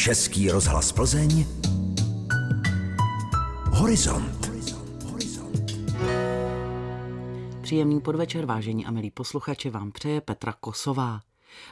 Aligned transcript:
Český 0.00 0.50
rozhlas 0.50 0.92
Plzeň 0.92 1.46
Horizont. 3.66 4.50
Příjemný 7.62 8.00
podvečer, 8.00 8.46
vážení 8.46 8.86
a 8.86 8.90
milí 8.90 9.10
posluchači, 9.10 9.70
vám 9.70 9.92
přeje 9.92 10.20
Petra 10.20 10.52
Kosová. 10.60 11.20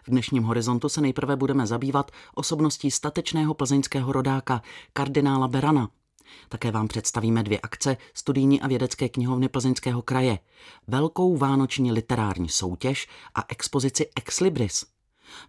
V 0.07 0.11
dnešním 0.11 0.43
horizontu 0.43 0.89
se 0.89 1.01
nejprve 1.01 1.37
budeme 1.37 1.67
zabývat 1.67 2.11
osobností 2.35 2.91
statečného 2.91 3.55
plzeňského 3.55 4.13
rodáka, 4.13 4.63
kardinála 4.93 5.49
Berana. 5.49 5.89
Také 6.49 6.71
vám 6.71 6.89
představíme 6.89 7.43
dvě 7.43 7.61
akce 7.61 7.97
studijní 8.15 8.61
a 8.61 8.69
vědecké 8.69 9.09
knihovny 9.09 9.49
Plzeňského 9.49 10.03
kraje, 10.03 10.39
velkou 10.87 11.37
vánoční 11.37 11.93
literární 11.93 12.49
soutěž 12.49 13.09
a 13.35 13.45
expozici 13.49 14.07
Ex 14.17 14.41
Libris. 14.41 14.98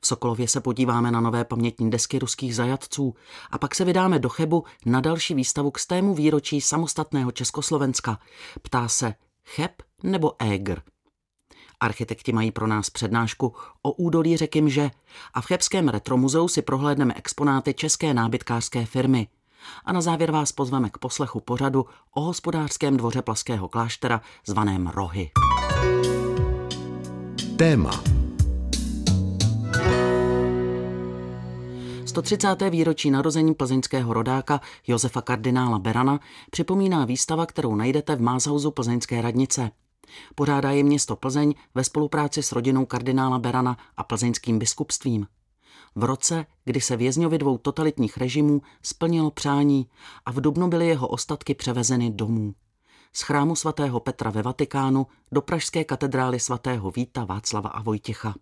V 0.02 0.08
Sokolově 0.08 0.48
se 0.48 0.62
podíváme 0.62 1.12
na 1.12 1.22
nové 1.22 1.46
pamětní 1.46 1.90
desky 1.90 2.20
ruských 2.20 2.56
zajatců 2.56 3.16
a 3.52 3.58
pak 3.58 3.76
se 3.76 3.86
vydáme 3.86 4.20
do 4.20 4.30
Chebu 4.30 4.64
na 4.86 5.02
další 5.02 5.34
výstavu 5.34 5.72
k 5.72 5.80
stému 5.80 6.16
výročí 6.16 6.62
samostatného 6.62 7.32
Československa. 7.32 8.20
Ptá 8.62 8.88
se 8.88 9.14
Cheb 9.46 9.72
nebo 10.04 10.34
Égr. 10.40 10.82
Architekti 11.80 12.32
mají 12.32 12.52
pro 12.52 12.68
nás 12.68 12.90
přednášku 12.90 13.56
o 13.82 13.92
údolí 13.92 14.38
řeky 14.38 14.62
Mže 14.62 14.92
a 15.34 15.42
v 15.42 15.46
Chebském 15.46 15.90
retromuzeu 15.90 16.48
si 16.48 16.62
prohlédneme 16.62 17.14
exponáty 17.14 17.74
české 17.74 18.14
nábytkářské 18.14 18.86
firmy. 18.86 19.28
A 19.86 19.94
na 19.94 20.02
závěr 20.02 20.32
vás 20.32 20.52
pozveme 20.52 20.90
k 20.90 20.98
poslechu 20.98 21.40
pořadu 21.40 21.86
o 22.16 22.22
hospodářském 22.22 22.98
dvoře 22.98 23.22
Plaského 23.22 23.68
kláštera 23.68 24.22
zvaném 24.46 24.88
Rohy. 24.88 25.32
Téma 27.58 28.04
130. 32.10 32.70
výročí 32.70 33.12
narození 33.12 33.54
plzeňského 33.56 34.14
rodáka 34.14 34.62
Josefa 34.88 35.22
kardinála 35.22 35.80
Berana 35.80 36.20
připomíná 36.52 37.06
výstava, 37.06 37.46
kterou 37.46 37.76
najdete 37.76 38.16
v 38.16 38.22
Mázhausu 38.22 38.72
plzeňské 38.72 39.22
radnice. 39.22 39.72
Pořádá 40.36 40.72
je 40.72 40.84
město 40.84 41.16
Plzeň 41.16 41.54
ve 41.76 41.84
spolupráci 41.84 42.44
s 42.44 42.52
rodinou 42.52 42.86
kardinála 42.86 43.40
Berana 43.40 43.78
a 43.98 44.04
plzeňským 44.04 44.60
biskupstvím. 44.60 45.28
V 45.96 46.04
roce, 46.04 46.46
kdy 46.66 46.82
se 46.82 46.98
vězňovi 46.98 47.38
dvou 47.38 47.58
totalitních 47.58 48.18
režimů 48.18 48.62
splnilo 48.84 49.32
přání 49.32 49.88
a 50.26 50.32
v 50.32 50.42
Dubnu 50.42 50.68
byly 50.68 50.88
jeho 50.88 51.08
ostatky 51.08 51.56
převezeny 51.56 52.12
domů. 52.12 52.54
Z 53.14 53.22
chrámu 53.22 53.56
svatého 53.56 54.00
Petra 54.00 54.32
ve 54.32 54.42
Vatikánu 54.42 55.08
do 55.32 55.42
pražské 55.42 55.84
katedrály 55.84 56.40
svatého 56.40 56.92
Víta 56.92 57.26
Václava 57.26 57.70
a 57.70 57.82
Vojtěcha. 57.82 58.36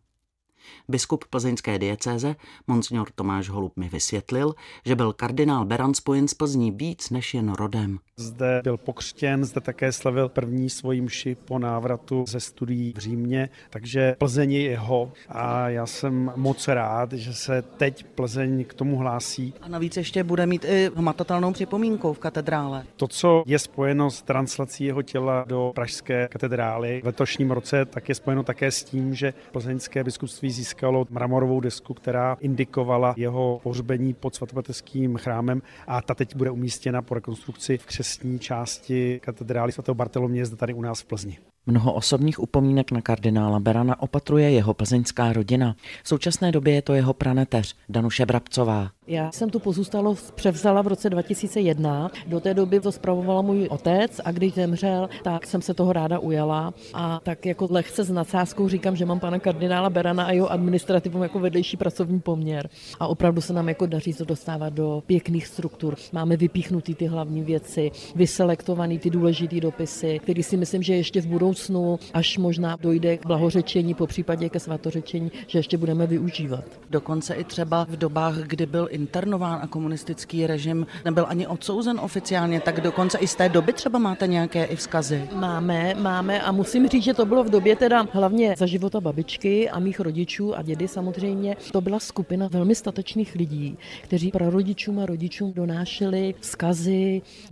Biskup 0.89 1.25
plzeňské 1.25 1.79
diecéze, 1.79 2.35
monsignor 2.67 3.07
Tomáš 3.15 3.49
Holub, 3.49 3.77
mi 3.77 3.89
vysvětlil, 3.89 4.55
že 4.85 4.95
byl 4.95 5.13
kardinál 5.13 5.65
Beran 5.65 5.93
spojen 5.93 6.27
s 6.27 6.33
Plzní 6.33 6.71
víc 6.71 7.09
než 7.09 7.33
jen 7.33 7.53
rodem. 7.53 7.99
Zde 8.19 8.61
byl 8.63 8.77
pokřtěn, 8.77 9.45
zde 9.45 9.61
také 9.61 9.91
slavil 9.91 10.29
první 10.29 10.69
svoji 10.69 11.01
mši 11.01 11.35
po 11.35 11.59
návratu 11.59 12.25
ze 12.27 12.39
studií 12.39 12.93
v 12.95 12.99
Římě, 12.99 13.49
takže 13.69 14.15
Plzeň 14.17 14.51
je 14.51 14.61
jeho 14.61 15.11
a 15.29 15.69
já 15.69 15.85
jsem 15.85 16.31
moc 16.35 16.67
rád, 16.67 17.13
že 17.13 17.33
se 17.33 17.61
teď 17.61 18.03
Plzeň 18.03 18.65
k 18.65 18.73
tomu 18.73 18.97
hlásí. 18.97 19.53
A 19.61 19.67
navíc 19.67 19.97
ještě 19.97 20.23
bude 20.23 20.45
mít 20.45 20.65
i 20.65 20.91
hmatatelnou 20.95 21.53
připomínkou 21.53 22.13
v 22.13 22.19
katedrále. 22.19 22.85
To, 22.95 23.07
co 23.07 23.43
je 23.45 23.59
spojeno 23.59 24.11
s 24.11 24.21
translací 24.21 24.85
jeho 24.85 25.01
těla 25.01 25.45
do 25.47 25.71
pražské 25.75 26.27
katedrály 26.31 27.01
v 27.03 27.05
letošním 27.05 27.51
roce, 27.51 27.85
tak 27.85 28.09
je 28.09 28.15
spojeno 28.15 28.43
také 28.43 28.71
s 28.71 28.83
tím, 28.83 29.15
že 29.15 29.33
plzeňské 29.51 30.03
biskupství 30.03 30.51
získalo 30.57 31.05
mramorovou 31.09 31.59
desku, 31.59 31.93
která 31.93 32.37
indikovala 32.39 33.13
jeho 33.17 33.59
pohřbení 33.63 34.13
pod 34.13 34.35
svatopetrským 34.35 35.17
chrámem 35.17 35.61
a 35.87 36.01
ta 36.01 36.15
teď 36.15 36.35
bude 36.35 36.51
umístěna 36.51 37.01
po 37.01 37.13
rekonstrukci 37.13 37.77
v 37.77 37.85
křesní 37.85 38.39
části 38.39 39.19
katedrály 39.23 39.71
svatého 39.71 39.95
Bartoloměje 39.95 40.45
zde 40.45 40.55
tady 40.55 40.73
u 40.73 40.81
nás 40.81 41.01
v 41.01 41.05
Plzni. 41.05 41.37
Mnoho 41.65 41.93
osobních 41.93 42.39
upomínek 42.39 42.91
na 42.91 43.01
kardinála 43.01 43.59
Berana 43.59 44.01
opatruje 44.01 44.51
jeho 44.51 44.73
plzeňská 44.73 45.33
rodina. 45.33 45.75
V 46.03 46.07
současné 46.07 46.51
době 46.51 46.73
je 46.73 46.81
to 46.81 46.93
jeho 46.93 47.13
praneteř 47.13 47.75
Danuše 47.89 48.25
Brabcová. 48.25 48.89
Já 49.09 49.31
jsem 49.31 49.49
tu 49.49 49.59
pozůstalost 49.59 50.31
převzala 50.31 50.81
v 50.81 50.87
roce 50.87 51.09
2001. 51.09 52.11
Do 52.27 52.39
té 52.39 52.53
doby 52.53 52.79
to 52.79 52.91
spravoval 52.91 53.43
můj 53.43 53.67
otec 53.67 54.21
a 54.25 54.31
když 54.31 54.53
zemřel, 54.53 55.09
tak 55.23 55.47
jsem 55.47 55.61
se 55.61 55.73
toho 55.73 55.93
ráda 55.93 56.19
ujala. 56.19 56.73
A 56.93 57.19
tak 57.23 57.45
jako 57.45 57.67
lehce 57.71 58.03
s 58.03 58.11
nadsázkou 58.11 58.69
říkám, 58.69 58.95
že 58.95 59.05
mám 59.05 59.19
pana 59.19 59.39
kardinála 59.39 59.89
Berana 59.89 60.23
a 60.23 60.31
jeho 60.31 60.51
administrativu 60.51 61.23
jako 61.23 61.39
vedlejší 61.39 61.77
pracovní 61.77 62.19
poměr. 62.19 62.69
A 62.99 63.07
opravdu 63.07 63.41
se 63.41 63.53
nám 63.53 63.69
jako 63.69 63.85
daří 63.85 64.13
to 64.13 64.25
dostávat 64.25 64.73
do 64.73 65.03
pěkných 65.05 65.47
struktur. 65.47 65.95
Máme 66.11 66.37
vypíchnutý 66.37 66.95
ty 66.95 67.05
hlavní 67.05 67.43
věci, 67.43 67.91
vyselektovaný 68.15 68.99
ty 68.99 69.09
důležité 69.09 69.59
dopisy, 69.59 70.19
který 70.23 70.43
si 70.43 70.57
myslím, 70.57 70.83
že 70.83 70.95
ještě 70.95 71.21
v 71.21 71.27
budoucnu, 71.27 71.99
až 72.13 72.37
možná 72.37 72.77
dojde 72.81 73.17
k 73.17 73.25
blahořečení, 73.25 73.93
po 73.93 74.07
případě 74.07 74.49
ke 74.49 74.59
svatořečení, 74.59 75.31
že 75.47 75.59
ještě 75.59 75.77
budeme 75.77 76.07
využívat. 76.07 76.63
Dokonce 76.89 77.33
i 77.33 77.43
třeba 77.43 77.85
v 77.89 77.97
dobách, 77.97 78.37
kdy 78.37 78.65
byl 78.65 78.87
internován 78.97 79.59
a 79.63 79.67
komunistický 79.67 80.47
režim 80.47 80.87
nebyl 81.05 81.25
ani 81.29 81.47
odsouzen 81.47 81.99
oficiálně, 81.99 82.59
tak 82.59 82.81
dokonce 82.81 83.17
i 83.17 83.27
z 83.27 83.35
té 83.35 83.49
doby 83.49 83.73
třeba 83.73 83.99
máte 83.99 84.27
nějaké 84.27 84.65
i 84.65 84.75
vzkazy. 84.75 85.29
Máme, 85.35 85.93
máme 85.93 86.41
a 86.41 86.51
musím 86.51 86.87
říct, 86.87 87.03
že 87.03 87.13
to 87.13 87.25
bylo 87.25 87.43
v 87.43 87.49
době 87.49 87.75
teda 87.75 88.05
hlavně 88.11 88.55
za 88.57 88.65
života 88.65 89.01
babičky 89.01 89.69
a 89.69 89.79
mých 89.79 89.99
rodičů 89.99 90.57
a 90.57 90.61
dědy 90.61 90.87
samozřejmě. 90.87 91.55
To 91.71 91.81
byla 91.81 91.99
skupina 91.99 92.47
velmi 92.47 92.75
statečných 92.75 93.35
lidí, 93.35 93.77
kteří 94.01 94.31
prarodičům 94.31 94.99
a 94.99 95.05
rodičům 95.05 95.53
donášeli 95.53 96.35
vzkazy, 96.39 97.21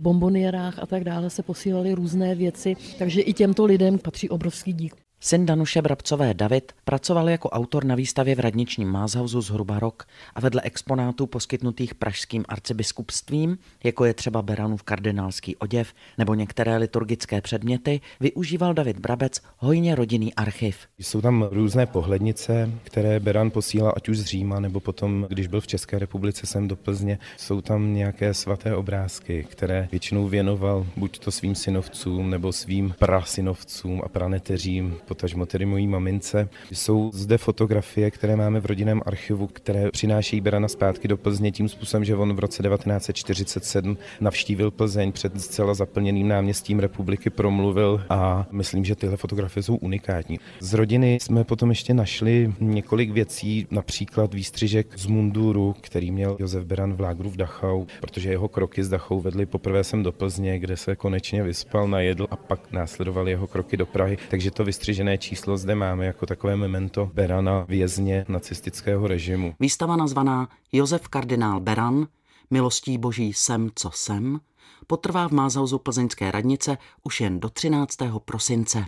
a 0.82 0.86
tak 0.86 1.04
dále 1.04 1.30
se 1.30 1.42
posílali 1.42 1.94
různé 1.94 2.34
věci, 2.34 2.76
takže 2.98 3.20
i 3.20 3.32
těmto 3.32 3.64
lidem 3.64 3.98
patří 3.98 4.28
obrovský 4.28 4.72
dík. 4.72 5.05
Syn 5.26 5.46
Danuše 5.46 5.82
Brabcové 5.82 6.34
David 6.34 6.72
pracoval 6.84 7.30
jako 7.30 7.50
autor 7.50 7.84
na 7.84 7.94
výstavě 7.94 8.34
v 8.34 8.40
radničním 8.40 8.88
Mázhausu 8.88 9.40
zhruba 9.40 9.78
rok 9.78 10.06
a 10.34 10.40
vedle 10.40 10.62
exponátů 10.62 11.26
poskytnutých 11.26 11.94
pražským 11.94 12.44
arcibiskupstvím, 12.48 13.58
jako 13.84 14.04
je 14.04 14.14
třeba 14.14 14.42
Beranův 14.42 14.82
kardinálský 14.82 15.56
oděv 15.56 15.92
nebo 16.18 16.34
některé 16.34 16.76
liturgické 16.76 17.40
předměty, 17.40 18.00
využíval 18.20 18.74
David 18.74 18.98
Brabec 18.98 19.40
hojně 19.58 19.94
rodinný 19.94 20.34
archiv. 20.34 20.78
Jsou 20.98 21.20
tam 21.20 21.48
různé 21.50 21.86
pohlednice, 21.86 22.70
které 22.82 23.20
Beran 23.20 23.50
posílal 23.50 23.92
ať 23.96 24.08
už 24.08 24.18
z 24.18 24.24
Říma, 24.24 24.60
nebo 24.60 24.80
potom, 24.80 25.26
když 25.28 25.46
byl 25.46 25.60
v 25.60 25.66
České 25.66 25.98
republice 25.98 26.46
sem 26.46 26.68
do 26.68 26.76
Plzně. 26.76 27.18
Jsou 27.36 27.60
tam 27.60 27.94
nějaké 27.94 28.34
svaté 28.34 28.76
obrázky, 28.76 29.46
které 29.50 29.88
většinou 29.90 30.28
věnoval 30.28 30.86
buď 30.96 31.18
to 31.18 31.30
svým 31.30 31.54
synovcům, 31.54 32.30
nebo 32.30 32.52
svým 32.52 32.94
prasynovcům 32.98 34.02
a 34.04 34.08
praneteřím, 34.08 34.96
potažmo 35.16 35.46
tedy 35.46 35.66
mojí 35.66 35.86
mamince. 35.86 36.48
Jsou 36.72 37.10
zde 37.14 37.38
fotografie, 37.38 38.10
které 38.10 38.36
máme 38.36 38.60
v 38.60 38.66
rodinném 38.66 39.02
archivu, 39.06 39.46
které 39.46 39.90
přinášejí 39.90 40.40
Berana 40.40 40.68
zpátky 40.68 41.08
do 41.08 41.16
Plzně 41.16 41.52
tím 41.52 41.68
způsobem, 41.68 42.04
že 42.04 42.16
on 42.16 42.36
v 42.36 42.38
roce 42.38 42.62
1947 42.62 43.98
navštívil 44.20 44.70
Plzeň 44.70 45.12
před 45.12 45.40
zcela 45.40 45.74
zaplněným 45.74 46.28
náměstím 46.28 46.78
republiky, 46.78 47.30
promluvil 47.30 48.04
a 48.08 48.46
myslím, 48.50 48.84
že 48.84 48.94
tyhle 48.94 49.16
fotografie 49.16 49.62
jsou 49.62 49.76
unikátní. 49.76 50.38
Z 50.60 50.74
rodiny 50.74 51.18
jsme 51.22 51.44
potom 51.44 51.68
ještě 51.68 51.94
našli 51.94 52.52
několik 52.60 53.10
věcí, 53.10 53.66
například 53.70 54.34
výstřižek 54.34 54.98
z 54.98 55.06
munduru, 55.06 55.74
který 55.80 56.10
měl 56.10 56.36
Josef 56.40 56.64
Beran 56.64 56.94
v 56.94 57.00
lágru 57.00 57.30
v 57.30 57.36
Dachau, 57.36 57.84
protože 58.00 58.30
jeho 58.30 58.48
kroky 58.48 58.84
z 58.84 58.88
Dachau 58.88 59.20
vedly 59.20 59.46
poprvé 59.46 59.84
sem 59.84 60.02
do 60.02 60.12
Plzně, 60.12 60.58
kde 60.58 60.76
se 60.76 60.96
konečně 60.96 61.42
vyspal, 61.42 61.88
najedl 61.88 62.26
a 62.30 62.36
pak 62.36 62.72
následovaly 62.72 63.30
jeho 63.30 63.46
kroky 63.46 63.76
do 63.76 63.86
Prahy. 63.86 64.18
Takže 64.30 64.50
to 64.50 64.64
vystřižené 64.96 65.18
číslo 65.18 65.56
zde 65.56 65.74
máme 65.74 66.06
jako 66.06 66.26
takové 66.26 66.56
memento 66.56 67.10
Berana 67.14 67.64
vězně 67.68 68.24
nacistického 68.28 69.06
režimu. 69.06 69.54
Výstava 69.60 69.96
nazvaná 69.96 70.48
Josef 70.72 71.08
kardinál 71.08 71.60
Beran, 71.60 72.06
milostí 72.50 72.98
boží 72.98 73.32
sem, 73.32 73.70
co 73.74 73.90
sem, 73.94 74.40
potrvá 74.86 75.28
v 75.28 75.32
Mázauzu 75.32 75.78
plzeňské 75.78 76.30
radnice 76.30 76.78
už 77.04 77.20
jen 77.20 77.40
do 77.40 77.48
13. 77.48 77.96
prosince. 78.24 78.84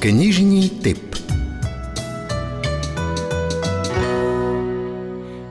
Knižní 0.00 0.70
tip 0.70 1.14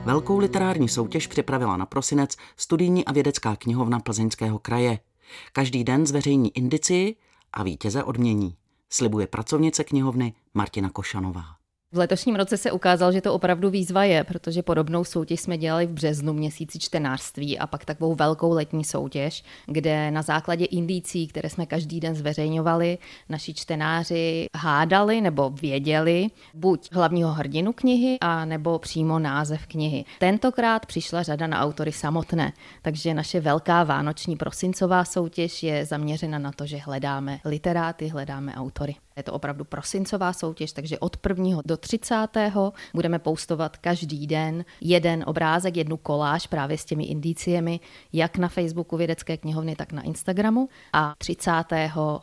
Velkou 0.04 0.38
literární 0.38 0.88
soutěž 0.88 1.26
připravila 1.26 1.76
na 1.76 1.86
prosinec 1.86 2.36
studijní 2.56 3.04
a 3.04 3.12
vědecká 3.12 3.56
knihovna 3.56 4.00
Plzeňského 4.00 4.58
kraje. 4.58 4.98
Každý 5.52 5.84
den 5.84 6.06
zveřejní 6.06 6.56
indici 6.56 7.16
a 7.52 7.62
vítěze 7.62 8.04
odmění, 8.04 8.56
slibuje 8.90 9.26
pracovnice 9.26 9.84
knihovny 9.84 10.34
Martina 10.54 10.90
Košanová. 10.90 11.61
V 11.94 11.98
letošním 11.98 12.36
roce 12.36 12.56
se 12.56 12.72
ukázalo, 12.72 13.12
že 13.12 13.20
to 13.20 13.34
opravdu 13.34 13.70
výzva 13.70 14.04
je, 14.04 14.24
protože 14.24 14.62
podobnou 14.62 15.04
soutěž 15.04 15.40
jsme 15.40 15.58
dělali 15.58 15.86
v 15.86 15.90
březnu 15.90 16.32
měsíci 16.32 16.78
čtenářství 16.78 17.58
a 17.58 17.66
pak 17.66 17.84
takovou 17.84 18.14
velkou 18.14 18.52
letní 18.52 18.84
soutěž, 18.84 19.44
kde 19.66 20.10
na 20.10 20.22
základě 20.22 20.64
indicí, 20.64 21.26
které 21.26 21.50
jsme 21.50 21.66
každý 21.66 22.00
den 22.00 22.14
zveřejňovali, 22.14 22.98
naši 23.28 23.54
čtenáři 23.54 24.46
hádali 24.56 25.20
nebo 25.20 25.50
věděli 25.50 26.26
buď 26.54 26.88
hlavního 26.92 27.32
hrdinu 27.32 27.72
knihy, 27.72 28.16
a 28.20 28.44
nebo 28.44 28.78
přímo 28.78 29.18
název 29.18 29.66
knihy. 29.66 30.04
Tentokrát 30.18 30.86
přišla 30.86 31.22
řada 31.22 31.46
na 31.46 31.60
autory 31.60 31.92
samotné, 31.92 32.52
takže 32.82 33.14
naše 33.14 33.40
velká 33.40 33.84
vánoční 33.84 34.36
prosincová 34.36 35.04
soutěž 35.04 35.62
je 35.62 35.86
zaměřena 35.86 36.38
na 36.38 36.52
to, 36.52 36.66
že 36.66 36.76
hledáme 36.76 37.40
literáty, 37.44 38.08
hledáme 38.08 38.54
autory. 38.54 38.94
Je 39.16 39.22
to 39.22 39.32
opravdu 39.32 39.64
prosincová 39.64 40.32
soutěž, 40.32 40.72
takže 40.72 40.98
od 40.98 41.16
1. 41.28 41.62
do 41.64 41.76
30. 41.76 42.16
budeme 42.94 43.18
postovat 43.18 43.76
každý 43.76 44.26
den 44.26 44.64
jeden 44.80 45.24
obrázek, 45.26 45.76
jednu 45.76 45.96
koláž 45.96 46.46
právě 46.46 46.78
s 46.78 46.84
těmi 46.84 47.04
indiciemi, 47.04 47.80
jak 48.12 48.38
na 48.38 48.48
Facebooku 48.48 48.96
Vědecké 48.96 49.36
knihovny, 49.36 49.76
tak 49.76 49.92
na 49.92 50.02
Instagramu. 50.02 50.68
A 50.92 51.14
30. 51.18 51.50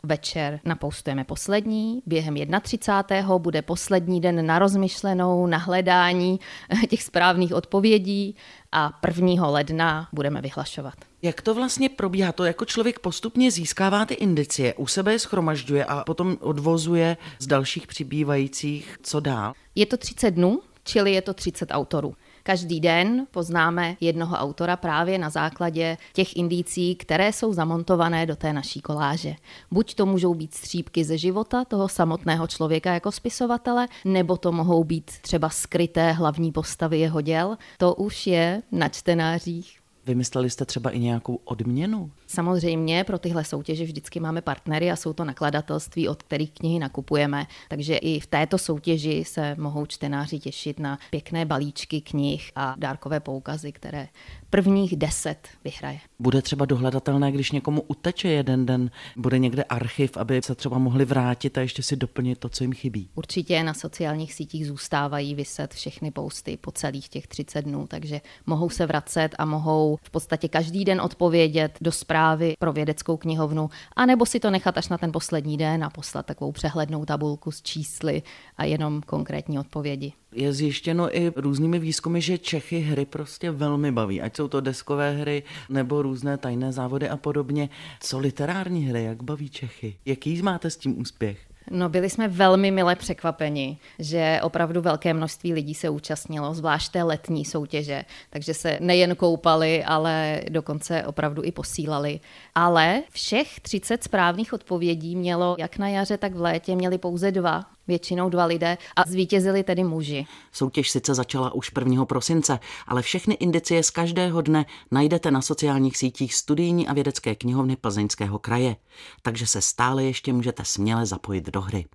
večer 0.02 0.60
napoustujeme 0.64 1.24
poslední. 1.24 2.02
Během 2.06 2.36
31. 2.62 3.38
bude 3.38 3.62
poslední 3.62 4.20
den 4.20 4.46
na 4.46 4.58
rozmyšlenou, 4.58 5.46
na 5.46 5.58
hledání 5.58 6.40
těch 6.88 7.02
správných 7.02 7.54
odpovědí 7.54 8.36
a 8.72 9.00
1. 9.06 9.48
ledna 9.48 10.08
budeme 10.12 10.40
vyhlašovat. 10.40 10.94
Jak 11.22 11.40
to 11.40 11.54
vlastně 11.54 11.88
probíhá? 11.88 12.32
To 12.32 12.44
jako 12.44 12.64
člověk 12.64 12.98
postupně 12.98 13.50
získává 13.50 14.04
ty 14.04 14.14
indicie, 14.14 14.74
u 14.74 14.86
sebe 14.86 15.12
je 15.12 15.18
schromažďuje 15.18 15.84
a 15.84 16.04
potom 16.04 16.36
odvozuje 16.40 17.16
z 17.38 17.46
dalších 17.46 17.86
přibývajících, 17.86 18.98
co 19.02 19.20
dál? 19.20 19.52
Je 19.74 19.86
to 19.86 19.96
30 19.96 20.30
dnů, 20.30 20.60
čili 20.84 21.12
je 21.12 21.22
to 21.22 21.34
30 21.34 21.70
autorů. 21.70 22.14
Každý 22.42 22.80
den 22.80 23.26
poznáme 23.30 23.96
jednoho 24.00 24.36
autora 24.36 24.76
právě 24.76 25.18
na 25.18 25.30
základě 25.30 25.96
těch 26.12 26.36
indicí, 26.36 26.94
které 26.94 27.32
jsou 27.32 27.52
zamontované 27.52 28.26
do 28.26 28.36
té 28.36 28.52
naší 28.52 28.80
koláže. 28.80 29.34
Buď 29.70 29.94
to 29.94 30.06
můžou 30.06 30.34
být 30.34 30.54
střípky 30.54 31.04
ze 31.04 31.18
života 31.18 31.64
toho 31.64 31.88
samotného 31.88 32.46
člověka 32.46 32.94
jako 32.94 33.12
spisovatele, 33.12 33.88
nebo 34.04 34.36
to 34.36 34.52
mohou 34.52 34.84
být 34.84 35.10
třeba 35.20 35.48
skryté 35.48 36.12
hlavní 36.12 36.52
postavy 36.52 36.98
jeho 36.98 37.20
děl. 37.20 37.56
To 37.78 37.94
už 37.94 38.26
je 38.26 38.62
na 38.72 38.88
čtenářích 38.88 39.79
Vymysleli 40.10 40.50
jste 40.50 40.64
třeba 40.64 40.90
i 40.90 40.98
nějakou 40.98 41.40
odměnu? 41.44 42.10
Samozřejmě 42.26 43.04
pro 43.04 43.18
tyhle 43.18 43.44
soutěže 43.44 43.84
vždycky 43.84 44.20
máme 44.20 44.42
partnery 44.42 44.90
a 44.90 44.96
jsou 44.96 45.12
to 45.12 45.24
nakladatelství, 45.24 46.08
od 46.08 46.22
kterých 46.22 46.52
knihy 46.52 46.78
nakupujeme. 46.78 47.46
Takže 47.68 47.96
i 47.96 48.20
v 48.20 48.26
této 48.26 48.58
soutěži 48.58 49.24
se 49.24 49.54
mohou 49.58 49.86
čtenáři 49.86 50.38
těšit 50.38 50.80
na 50.80 50.98
pěkné 51.10 51.44
balíčky 51.46 52.00
knih 52.00 52.50
a 52.56 52.74
dárkové 52.78 53.20
poukazy, 53.20 53.72
které 53.72 54.08
prvních 54.50 54.96
deset 54.96 55.48
vyhraje. 55.64 55.98
Bude 56.18 56.42
třeba 56.42 56.64
dohledatelné, 56.64 57.32
když 57.32 57.52
někomu 57.52 57.82
uteče 57.82 58.28
jeden 58.28 58.66
den, 58.66 58.90
bude 59.16 59.38
někde 59.38 59.62
archiv, 59.62 60.16
aby 60.16 60.40
se 60.42 60.54
třeba 60.54 60.78
mohli 60.78 61.04
vrátit 61.04 61.58
a 61.58 61.60
ještě 61.60 61.82
si 61.82 61.96
doplnit 61.96 62.38
to, 62.38 62.48
co 62.48 62.64
jim 62.64 62.72
chybí. 62.72 63.08
Určitě 63.14 63.62
na 63.62 63.74
sociálních 63.74 64.34
sítích 64.34 64.66
zůstávají 64.66 65.34
vyset 65.34 65.74
všechny 65.74 66.10
posty 66.10 66.56
po 66.56 66.72
celých 66.72 67.08
těch 67.08 67.26
30 67.26 67.62
dnů, 67.62 67.86
takže 67.86 68.20
mohou 68.46 68.70
se 68.70 68.86
vracet 68.86 69.34
a 69.38 69.44
mohou 69.44 69.98
v 70.02 70.10
podstatě 70.10 70.48
každý 70.48 70.84
den 70.84 71.00
odpovědět 71.00 71.78
do 71.80 71.92
zprávy 71.92 72.54
pro 72.58 72.72
vědeckou 72.72 73.16
knihovnu, 73.16 73.70
anebo 73.96 74.26
si 74.26 74.40
to 74.40 74.50
nechat 74.50 74.78
až 74.78 74.88
na 74.88 74.98
ten 74.98 75.12
poslední 75.12 75.56
den 75.56 75.84
a 75.84 75.90
poslat 75.90 76.26
takovou 76.26 76.52
přehlednou 76.52 77.04
tabulku 77.04 77.50
s 77.50 77.62
čísly 77.62 78.22
a 78.56 78.64
jenom 78.64 79.02
konkrétní 79.02 79.58
odpovědi. 79.58 80.12
Je 80.32 80.52
zjištěno 80.52 81.16
i 81.16 81.32
různými 81.36 81.78
výzkumy, 81.78 82.20
že 82.20 82.38
Čechy 82.38 82.80
hry 82.80 83.06
prostě 83.06 83.50
velmi 83.50 83.92
baví, 83.92 84.20
ať 84.20 84.36
jsou 84.36 84.48
to 84.48 84.60
deskové 84.60 85.12
hry 85.12 85.42
nebo 85.68 86.02
různé 86.02 86.38
tajné 86.38 86.72
závody 86.72 87.08
a 87.08 87.16
podobně. 87.16 87.68
Co 88.00 88.18
literární 88.18 88.86
hry, 88.86 89.04
jak 89.04 89.22
baví 89.22 89.48
Čechy? 89.48 89.96
Jaký 90.04 90.42
máte 90.42 90.70
s 90.70 90.76
tím 90.76 91.00
úspěch? 91.00 91.50
No 91.70 91.88
byli 91.88 92.10
jsme 92.10 92.28
velmi 92.28 92.70
mile 92.70 92.96
překvapeni, 92.96 93.78
že 93.98 94.40
opravdu 94.42 94.80
velké 94.80 95.14
množství 95.14 95.52
lidí 95.52 95.74
se 95.74 95.90
účastnilo, 95.90 96.54
zvlášť 96.54 96.92
té 96.92 97.02
letní 97.02 97.44
soutěže, 97.44 98.04
takže 98.30 98.54
se 98.54 98.78
nejen 98.80 99.16
koupali, 99.16 99.84
ale 99.84 100.40
dokonce 100.48 101.04
opravdu 101.06 101.42
i 101.44 101.52
posílali. 101.52 102.20
Ale 102.54 103.02
všech 103.10 103.60
30 103.60 104.04
správných 104.04 104.52
odpovědí 104.52 105.16
mělo 105.16 105.56
jak 105.58 105.78
na 105.78 105.88
jaře, 105.88 106.18
tak 106.18 106.34
v 106.34 106.40
létě 106.40 106.76
měli 106.76 106.98
pouze 106.98 107.32
dva 107.32 107.64
většinou 107.90 108.28
dva 108.28 108.44
lidé 108.44 108.78
a 108.96 109.02
zvítězili 109.06 109.62
tedy 109.62 109.84
muži. 109.84 110.26
Soutěž 110.52 110.90
sice 110.90 111.14
začala 111.14 111.54
už 111.54 111.70
1. 111.78 112.04
prosince, 112.04 112.58
ale 112.86 113.02
všechny 113.02 113.34
indicie 113.34 113.82
z 113.82 113.90
každého 113.90 114.40
dne 114.40 114.66
najdete 114.90 115.30
na 115.30 115.42
sociálních 115.42 115.96
sítích 115.96 116.34
studijní 116.34 116.88
a 116.88 116.92
vědecké 116.92 117.34
knihovny 117.34 117.76
Plzeňského 117.76 118.38
kraje, 118.38 118.76
takže 119.22 119.46
se 119.46 119.60
stále 119.60 120.04
ještě 120.04 120.32
můžete 120.32 120.64
směle 120.64 121.06
zapojit 121.06 121.50
do 121.50 121.60
hry. 121.60 121.86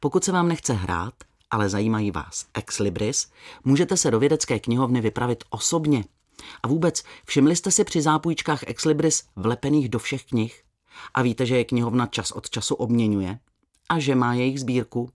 Pokud 0.00 0.24
se 0.24 0.32
vám 0.32 0.48
nechce 0.48 0.72
hrát, 0.72 1.14
ale 1.50 1.68
zajímají 1.68 2.10
vás 2.10 2.46
ex 2.54 2.78
libris, 2.78 3.30
můžete 3.64 3.96
se 3.96 4.10
do 4.10 4.18
vědecké 4.18 4.58
knihovny 4.58 5.00
vypravit 5.00 5.44
osobně. 5.50 6.04
A 6.62 6.68
vůbec, 6.68 7.02
všimli 7.24 7.56
jste 7.56 7.70
si 7.70 7.84
při 7.84 8.02
zápůjčkách 8.02 8.64
ex 8.66 8.84
libris 8.84 9.24
vlepených 9.36 9.88
do 9.88 9.98
všech 9.98 10.24
knih? 10.24 10.62
A 11.14 11.22
víte, 11.22 11.46
že 11.46 11.56
je 11.56 11.64
knihovna 11.64 12.06
čas 12.06 12.32
od 12.32 12.50
času 12.50 12.74
obměňuje? 12.74 13.38
A 13.88 13.98
že 13.98 14.14
má 14.14 14.34
jejich 14.34 14.60
sbírku? 14.60 15.10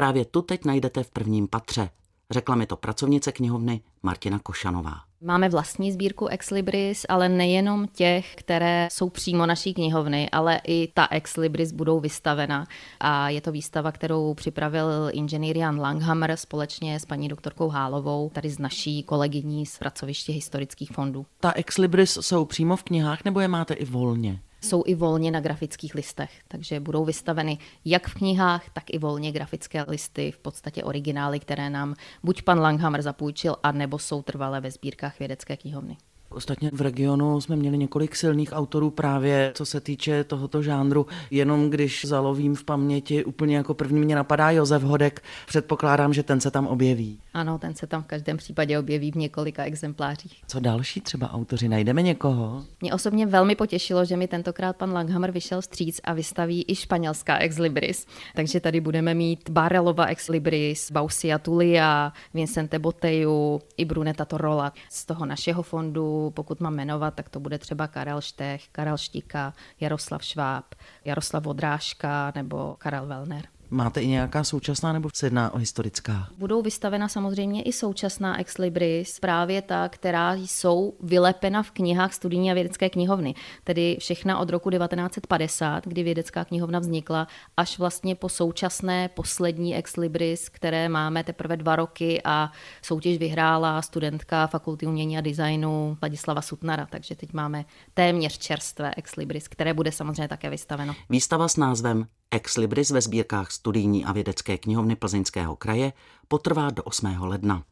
Právě 0.00 0.24
tu 0.24 0.42
teď 0.42 0.64
najdete 0.64 1.02
v 1.02 1.10
prvním 1.10 1.48
patře. 1.48 1.90
Řekla 2.30 2.56
mi 2.56 2.66
to 2.66 2.76
pracovnice 2.76 3.32
knihovny 3.32 3.80
Martina 4.02 4.38
Košanová. 4.38 4.94
Máme 5.20 5.48
vlastní 5.48 5.92
sbírku 5.92 6.26
Ex 6.26 6.50
Libris, 6.50 7.06
ale 7.08 7.28
nejenom 7.28 7.86
těch, 7.86 8.34
které 8.34 8.88
jsou 8.92 9.08
přímo 9.08 9.46
naší 9.46 9.74
knihovny, 9.74 10.30
ale 10.30 10.60
i 10.66 10.88
ta 10.94 11.08
Ex 11.10 11.36
Libris 11.36 11.72
budou 11.72 12.00
vystavena. 12.00 12.66
A 13.00 13.28
je 13.28 13.40
to 13.40 13.52
výstava, 13.52 13.92
kterou 13.92 14.34
připravil 14.34 15.10
inženýr 15.12 15.56
Jan 15.56 15.80
Langhammer 15.80 16.36
společně 16.36 17.00
s 17.00 17.04
paní 17.04 17.28
doktorkou 17.28 17.68
Hálovou, 17.68 18.30
tady 18.34 18.50
z 18.50 18.58
naší 18.58 19.02
kolegyní 19.02 19.66
z 19.66 19.78
pracoviště 19.78 20.32
historických 20.32 20.90
fondů. 20.90 21.26
Ta 21.40 21.52
Ex 21.52 21.78
Libris 21.78 22.18
jsou 22.20 22.44
přímo 22.44 22.76
v 22.76 22.82
knihách 22.82 23.24
nebo 23.24 23.40
je 23.40 23.48
máte 23.48 23.74
i 23.74 23.84
volně? 23.84 24.40
Jsou 24.60 24.82
i 24.86 24.94
volně 24.94 25.30
na 25.30 25.40
grafických 25.40 25.94
listech, 25.94 26.30
takže 26.48 26.80
budou 26.80 27.04
vystaveny 27.04 27.58
jak 27.84 28.08
v 28.08 28.14
knihách, 28.14 28.70
tak 28.70 28.84
i 28.90 28.98
volně 28.98 29.32
grafické 29.32 29.84
listy, 29.88 30.30
v 30.32 30.38
podstatě 30.38 30.84
originály, 30.84 31.40
které 31.40 31.70
nám 31.70 31.94
buď 32.22 32.42
pan 32.42 32.60
Langhammer 32.60 33.02
zapůjčil, 33.02 33.56
anebo 33.62 33.98
jsou 33.98 34.22
trvalé 34.22 34.60
ve 34.60 34.70
sbírkách 34.70 35.18
vědecké 35.18 35.56
knihovny. 35.56 35.96
Ostatně 36.32 36.70
v 36.72 36.80
regionu 36.80 37.40
jsme 37.40 37.56
měli 37.56 37.78
několik 37.78 38.16
silných 38.16 38.52
autorů 38.52 38.90
právě 38.90 39.52
co 39.54 39.66
se 39.66 39.80
týče 39.80 40.24
tohoto 40.24 40.62
žánru. 40.62 41.06
Jenom 41.30 41.70
když 41.70 42.04
zalovím 42.04 42.54
v 42.54 42.64
paměti, 42.64 43.24
úplně 43.24 43.56
jako 43.56 43.74
první 43.74 44.00
mě 44.00 44.14
napadá 44.14 44.50
Josef 44.50 44.82
Hodek, 44.82 45.22
předpokládám, 45.46 46.12
že 46.12 46.22
ten 46.22 46.40
se 46.40 46.50
tam 46.50 46.66
objeví. 46.66 47.18
Ano, 47.34 47.58
ten 47.58 47.74
se 47.74 47.86
tam 47.86 48.02
v 48.02 48.06
každém 48.06 48.36
případě 48.36 48.78
objeví 48.78 49.12
v 49.12 49.16
několika 49.16 49.64
exemplářích. 49.64 50.42
Co 50.46 50.60
další 50.60 51.00
třeba 51.00 51.32
autoři? 51.32 51.68
Najdeme 51.68 52.02
někoho? 52.02 52.64
Mě 52.80 52.94
osobně 52.94 53.26
velmi 53.26 53.54
potěšilo, 53.54 54.04
že 54.04 54.16
mi 54.16 54.28
tentokrát 54.28 54.76
pan 54.76 54.92
Langhammer 54.92 55.30
vyšel 55.30 55.62
stříc 55.62 56.00
a 56.04 56.12
vystaví 56.12 56.64
i 56.68 56.74
španělská 56.74 57.38
Ex 57.38 57.58
Libris. 57.58 58.06
Takže 58.34 58.60
tady 58.60 58.80
budeme 58.80 59.14
mít 59.14 59.50
Barelova 59.50 60.06
Ex 60.06 60.28
Libris, 60.28 60.90
Bausia 60.92 61.38
Tulia, 61.38 62.12
Vincente 62.34 62.78
Boteju 62.78 63.60
i 63.76 63.84
Bruneta 63.84 64.24
Torola 64.24 64.72
z 64.90 65.06
toho 65.06 65.26
našeho 65.26 65.62
fondu 65.62 66.19
pokud 66.30 66.60
mám 66.60 66.74
jmenovat, 66.74 67.14
tak 67.14 67.28
to 67.28 67.40
bude 67.40 67.58
třeba 67.58 67.86
Karel 67.86 68.20
Štech, 68.20 68.68
Karel 68.72 68.98
Štika, 68.98 69.54
Jaroslav 69.80 70.24
Šváb, 70.24 70.64
Jaroslav 71.04 71.46
Odrážka 71.46 72.32
nebo 72.34 72.76
Karel 72.78 73.06
Wellner. 73.06 73.59
Máte 73.72 74.02
i 74.02 74.06
nějaká 74.06 74.44
současná 74.44 74.92
nebo 74.92 75.08
se 75.14 75.26
jedná 75.26 75.54
o 75.54 75.58
historická? 75.58 76.28
Budou 76.38 76.62
vystavena 76.62 77.08
samozřejmě 77.08 77.62
i 77.62 77.72
současná 77.72 78.40
ex 78.40 78.58
libris, 78.58 79.20
právě 79.20 79.62
ta, 79.62 79.88
která 79.88 80.34
jsou 80.34 80.94
vylepena 81.00 81.62
v 81.62 81.70
knihách 81.70 82.14
studijní 82.14 82.50
a 82.50 82.54
vědecké 82.54 82.90
knihovny. 82.90 83.34
Tedy 83.64 83.96
všechna 84.00 84.38
od 84.38 84.50
roku 84.50 84.70
1950, 84.70 85.86
kdy 85.86 86.02
vědecká 86.02 86.44
knihovna 86.44 86.78
vznikla, 86.78 87.28
až 87.56 87.78
vlastně 87.78 88.14
po 88.14 88.28
současné 88.28 89.08
poslední 89.08 89.76
ex 89.76 89.96
libris, 89.96 90.48
které 90.48 90.88
máme 90.88 91.24
teprve 91.24 91.56
dva 91.56 91.76
roky 91.76 92.20
a 92.24 92.52
soutěž 92.82 93.18
vyhrála 93.18 93.82
studentka 93.82 94.46
Fakulty 94.46 94.86
umění 94.86 95.18
a 95.18 95.20
designu 95.20 95.98
Ladislava 96.02 96.42
Sutnara. 96.42 96.86
Takže 96.90 97.14
teď 97.14 97.32
máme 97.32 97.64
téměř 97.94 98.38
čerstvé 98.38 98.90
ex 98.96 99.16
libris, 99.16 99.48
které 99.48 99.74
bude 99.74 99.92
samozřejmě 99.92 100.28
také 100.28 100.50
vystaveno. 100.50 100.94
Výstava 101.10 101.48
s 101.48 101.56
názvem 101.56 102.06
Ex 102.34 102.56
Libris 102.56 102.90
ve 102.90 103.00
sbírkách 103.00 103.50
studijní 103.50 104.04
a 104.04 104.12
vědecké 104.12 104.58
knihovny 104.58 104.96
Plzeňského 104.96 105.56
kraje 105.56 105.92
potrvá 106.28 106.70
do 106.70 106.82
8. 106.82 107.16
ledna. 107.20 107.64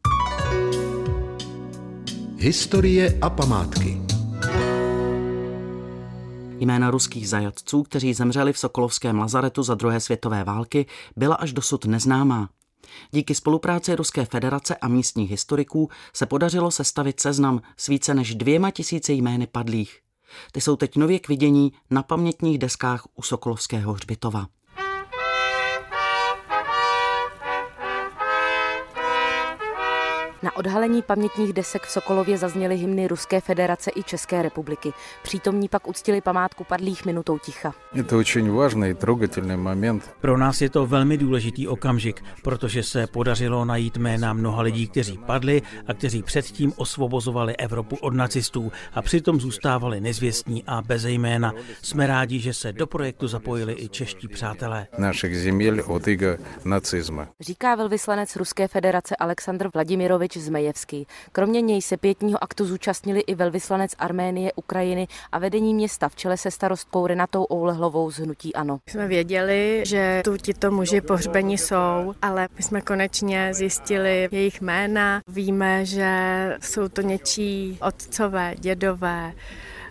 Historie 2.37 3.19
a 3.23 3.31
památky 3.31 4.03
Jména 6.59 6.91
ruských 6.91 7.29
zajatců, 7.29 7.83
kteří 7.83 8.15
zemřeli 8.15 8.53
v 8.53 8.59
Sokolovském 8.59 9.19
lazaretu 9.19 9.63
za 9.63 9.75
druhé 9.75 10.01
světové 10.01 10.45
války, 10.45 10.87
byla 11.17 11.35
až 11.35 11.53
dosud 11.53 11.85
neznámá. 11.85 12.51
Díky 13.11 13.35
spolupráci 13.35 13.95
Ruské 13.95 14.25
federace 14.25 14.77
a 14.77 14.89
místních 14.89 15.31
historiků 15.31 15.91
se 16.13 16.27
podařilo 16.27 16.71
sestavit 16.71 17.21
seznam 17.21 17.63
s 17.77 17.87
více 17.87 18.15
než 18.15 18.35
dvěma 18.35 18.71
tisíci 18.71 19.13
jmény 19.13 19.47
padlých. 19.47 20.08
Ty 20.53 20.61
jsou 20.61 20.77
teď 20.77 20.97
nově 20.97 21.19
k 21.19 21.29
vidění 21.29 21.73
na 21.91 22.03
pamětních 22.03 22.59
deskách 22.59 23.07
u 23.15 23.23
Sokolovského 23.23 23.93
hřbitova. 23.93 24.47
Na 30.44 30.56
odhalení 30.56 31.02
pamětních 31.02 31.54
desek 31.54 31.84
v 31.84 31.92
Sokolově 31.92 32.38
zazněly 32.38 32.78
hymny 32.78 33.08
Ruské 33.08 33.42
federace 33.42 33.92
i 33.96 34.04
České 34.04 34.42
republiky. 34.42 34.94
Přítomní 35.24 35.70
pak 35.70 35.88
uctili 35.88 36.22
památku 36.22 36.64
padlých 36.64 37.06
minutou 37.06 37.38
ticha. 37.38 37.74
Je 37.94 38.04
to 38.04 38.18
очень 38.18 38.52
важный 38.52 38.96
трогательный 38.96 39.58
moment. 39.58 40.10
Pro 40.22 40.38
nás 40.38 40.62
je 40.62 40.70
to 40.70 40.86
velmi 40.86 41.18
důležitý 41.18 41.68
okamžik, 41.68 42.24
protože 42.44 42.84
se 42.84 43.08
podařilo 43.08 43.66
najít 43.66 43.98
jména 43.98 44.34
mnoha 44.34 44.62
lidí, 44.62 44.88
kteří 44.88 45.18
padli 45.18 45.62
a 45.88 45.94
kteří 45.94 46.24
předtím 46.24 46.74
osvobozovali 46.76 47.58
Evropu 47.58 47.96
od 47.96 48.14
nacistů 48.14 48.72
a 48.94 49.02
přitom 49.02 49.40
zůstávali 49.40 50.02
nezvěstní 50.02 50.64
a 50.68 50.82
bez 50.82 51.06
jména. 51.06 51.54
Jsme 51.82 52.08
rádi, 52.08 52.40
že 52.40 52.54
se 52.54 52.74
do 52.74 52.88
projektu 52.88 53.28
zapojili 53.28 53.76
i 53.78 53.90
čeští 53.90 54.28
přátelé. 54.28 54.88
Našich 54.98 55.38
земель 55.38 55.82
od 55.88 56.04
nacizmu. 56.66 57.22
Říká 57.40 57.76
velvyslanec 57.76 58.36
Ruské 58.36 58.68
federace 58.68 59.16
Aleksandr 59.16 59.70
Vladimirovič 59.74 60.27
Ivanovič 60.29 60.37
Zmejevský. 60.37 61.07
Kromě 61.33 61.61
něj 61.61 61.83
se 61.83 61.97
pětního 61.97 62.45
aktu 62.45 62.65
zúčastnili 62.65 63.21
i 63.21 63.35
velvyslanec 63.35 63.93
Arménie, 63.99 64.53
Ukrajiny 64.53 65.09
a 65.33 65.39
vedení 65.39 65.75
města 65.75 66.09
v 66.09 66.17
čele 66.17 66.37
se 66.37 66.51
starostkou 66.51 67.07
Renatou 67.07 67.47
Oulehlovou 67.53 68.11
z 68.11 68.19
Hnutí 68.19 68.55
Ano. 68.55 68.81
Jsme 68.87 69.09
věděli, 69.09 69.83
že 69.87 70.21
tu 70.25 70.37
tito 70.37 70.71
muži 70.71 71.01
pohřbení 71.01 71.59
jsou, 71.59 72.15
ale 72.23 72.49
my 72.57 72.63
jsme 72.63 72.81
konečně 72.81 73.55
zjistili 73.55 74.29
jejich 74.31 74.61
jména. 74.61 75.21
Víme, 75.29 75.87
že 75.87 76.11
jsou 76.61 76.89
to 76.89 77.01
něčí 77.01 77.79
otcové, 77.81 78.55
dědové, 78.59 79.33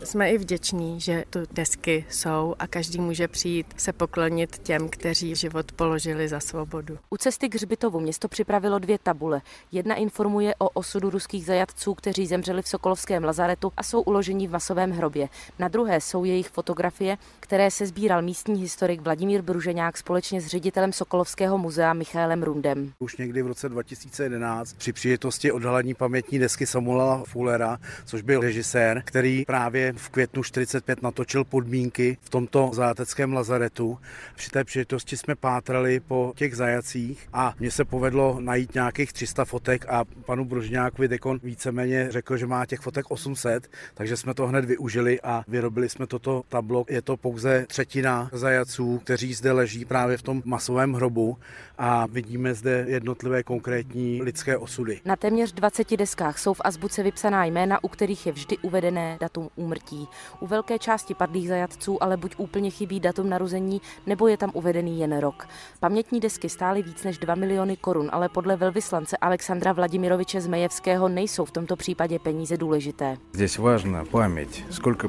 jsme 0.04 0.32
i 0.32 0.38
vděční, 0.38 1.02
že 1.02 1.24
tu 1.30 1.40
desky 1.52 2.06
jsou 2.10 2.56
a 2.60 2.68
každý 2.68 3.00
může 3.00 3.28
přijít 3.28 3.68
se 3.78 3.94
poklonit 3.94 4.58
těm, 4.58 4.90
kteří 4.90 5.36
život 5.36 5.72
položili 5.72 6.28
za 6.28 6.40
svobodu. 6.40 6.98
U 7.10 7.18
cesty 7.18 7.50
k 7.50 7.56
Hřbitovu 7.56 8.00
město 8.00 8.28
připravilo 8.28 8.80
dvě 8.80 8.98
tabule. 9.04 9.42
Jedna 9.72 9.96
informuje 9.96 10.56
o 10.58 10.70
osudu 10.70 11.10
ruských 11.10 11.46
zajatců, 11.46 11.94
kteří 11.94 12.28
zemřeli 12.28 12.62
v 12.62 12.68
Sokolovském 12.68 13.24
lazaretu 13.24 13.72
a 13.78 13.84
jsou 13.84 14.02
uloženi 14.02 14.48
v 14.48 14.52
masovém 14.52 14.92
hrobě. 14.92 15.30
Na 15.60 15.68
druhé 15.68 16.02
jsou 16.02 16.24
jejich 16.24 16.50
fotografie, 16.50 17.18
které 17.40 17.72
se 17.72 17.86
sbíral 17.86 18.22
místní 18.22 18.62
historik 18.62 19.02
Vladimír 19.02 19.42
Bruženák 19.42 19.98
společně 19.98 20.42
s 20.42 20.48
ředitelem 20.48 20.94
Sokolovského 20.94 21.58
muzea 21.58 21.94
Michaelem 21.94 22.44
Rundem. 22.44 22.92
Už 23.00 23.18
někdy 23.18 23.42
v 23.42 23.48
roce 23.48 23.70
2011 23.70 24.74
při 24.74 24.94
příležitosti 24.94 25.52
odhalení 25.52 25.94
pamětní 25.94 26.40
desky 26.40 26.66
Samuela 26.66 27.24
Fullera, 27.28 27.78
což 28.06 28.22
byl 28.22 28.42
režisér, 28.42 29.02
který 29.06 29.46
právě 29.46 29.87
v 29.96 30.10
květnu 30.10 30.44
45 30.44 31.02
natočil 31.02 31.44
podmínky 31.44 32.18
v 32.22 32.30
tomto 32.30 32.72
zajateckém 32.74 33.34
lazaretu. 33.34 33.98
Při 34.36 34.50
té 34.50 34.64
příležitosti 34.64 35.18
jsme 35.18 35.36
pátrali 35.36 36.00
po 36.00 36.34
těch 36.36 36.56
zajacích 36.56 37.30
a 37.34 37.54
mně 37.60 37.72
se 37.72 37.86
povedlo 37.86 38.38
najít 38.40 38.74
nějakých 38.74 39.14
300 39.14 39.46
fotek 39.46 39.86
a 39.90 40.06
panu 40.26 40.46
Brožňákovi 40.46 41.08
Dekon 41.08 41.40
víceméně 41.44 42.08
řekl, 42.12 42.38
že 42.38 42.48
má 42.48 42.66
těch 42.66 42.80
fotek 42.80 43.12
800, 43.12 43.68
takže 43.94 44.18
jsme 44.18 44.34
to 44.34 44.48
hned 44.48 44.66
využili 44.66 45.22
a 45.22 45.44
vyrobili 45.48 45.90
jsme 45.90 46.08
toto 46.08 46.44
tablo. 46.50 46.86
Je 46.90 47.02
to 47.02 47.18
pouze 47.18 47.66
třetina 47.68 48.30
zajaců, 48.34 49.00
kteří 49.04 49.34
zde 49.34 49.52
leží 49.52 49.86
právě 49.86 50.18
v 50.18 50.22
tom 50.22 50.42
masovém 50.46 50.94
hrobu 50.94 51.38
a 51.78 52.08
vidíme 52.08 52.54
zde 52.54 52.86
jednotlivé 52.88 53.44
konkrétní 53.44 54.22
lidské 54.22 54.58
osudy. 54.58 55.02
Na 55.06 55.16
téměř 55.16 55.54
20 55.54 55.98
deskách 55.98 56.40
jsou 56.40 56.54
v 56.54 56.62
azbuce 56.64 57.04
vypsaná 57.04 57.46
jména, 57.46 57.84
u 57.84 57.88
kterých 57.88 58.26
je 58.26 58.32
vždy 58.32 58.58
uvedené 58.58 59.18
datum 59.22 59.50
úmrtí 59.56 59.77
úmrtí. 59.78 60.08
U 60.40 60.48
velké 60.48 60.80
části 60.80 61.14
padlých 61.14 61.48
zajatců 61.48 62.04
ale 62.04 62.18
buď 62.18 62.36
úplně 62.38 62.70
chybí 62.70 63.00
datum 63.00 63.30
narození, 63.30 63.82
nebo 64.06 64.28
je 64.28 64.38
tam 64.38 64.52
uvedený 64.54 65.00
jen 65.00 65.20
rok. 65.20 65.48
Pamětní 65.80 66.20
desky 66.20 66.50
stály 66.50 66.84
víc 66.84 67.04
než 67.04 67.18
2 67.18 67.36
miliony 67.36 67.78
korun, 67.78 68.10
ale 68.12 68.30
podle 68.30 68.56
velvyslance 68.56 69.18
Alexandra 69.18 69.74
Vladimiroviče 69.74 70.42
Zmejevského 70.42 71.10
nejsou 71.10 71.46
v 71.46 71.52
tomto 71.52 71.76
případě 71.76 72.20
peníze 72.20 72.58
důležité. 72.58 73.18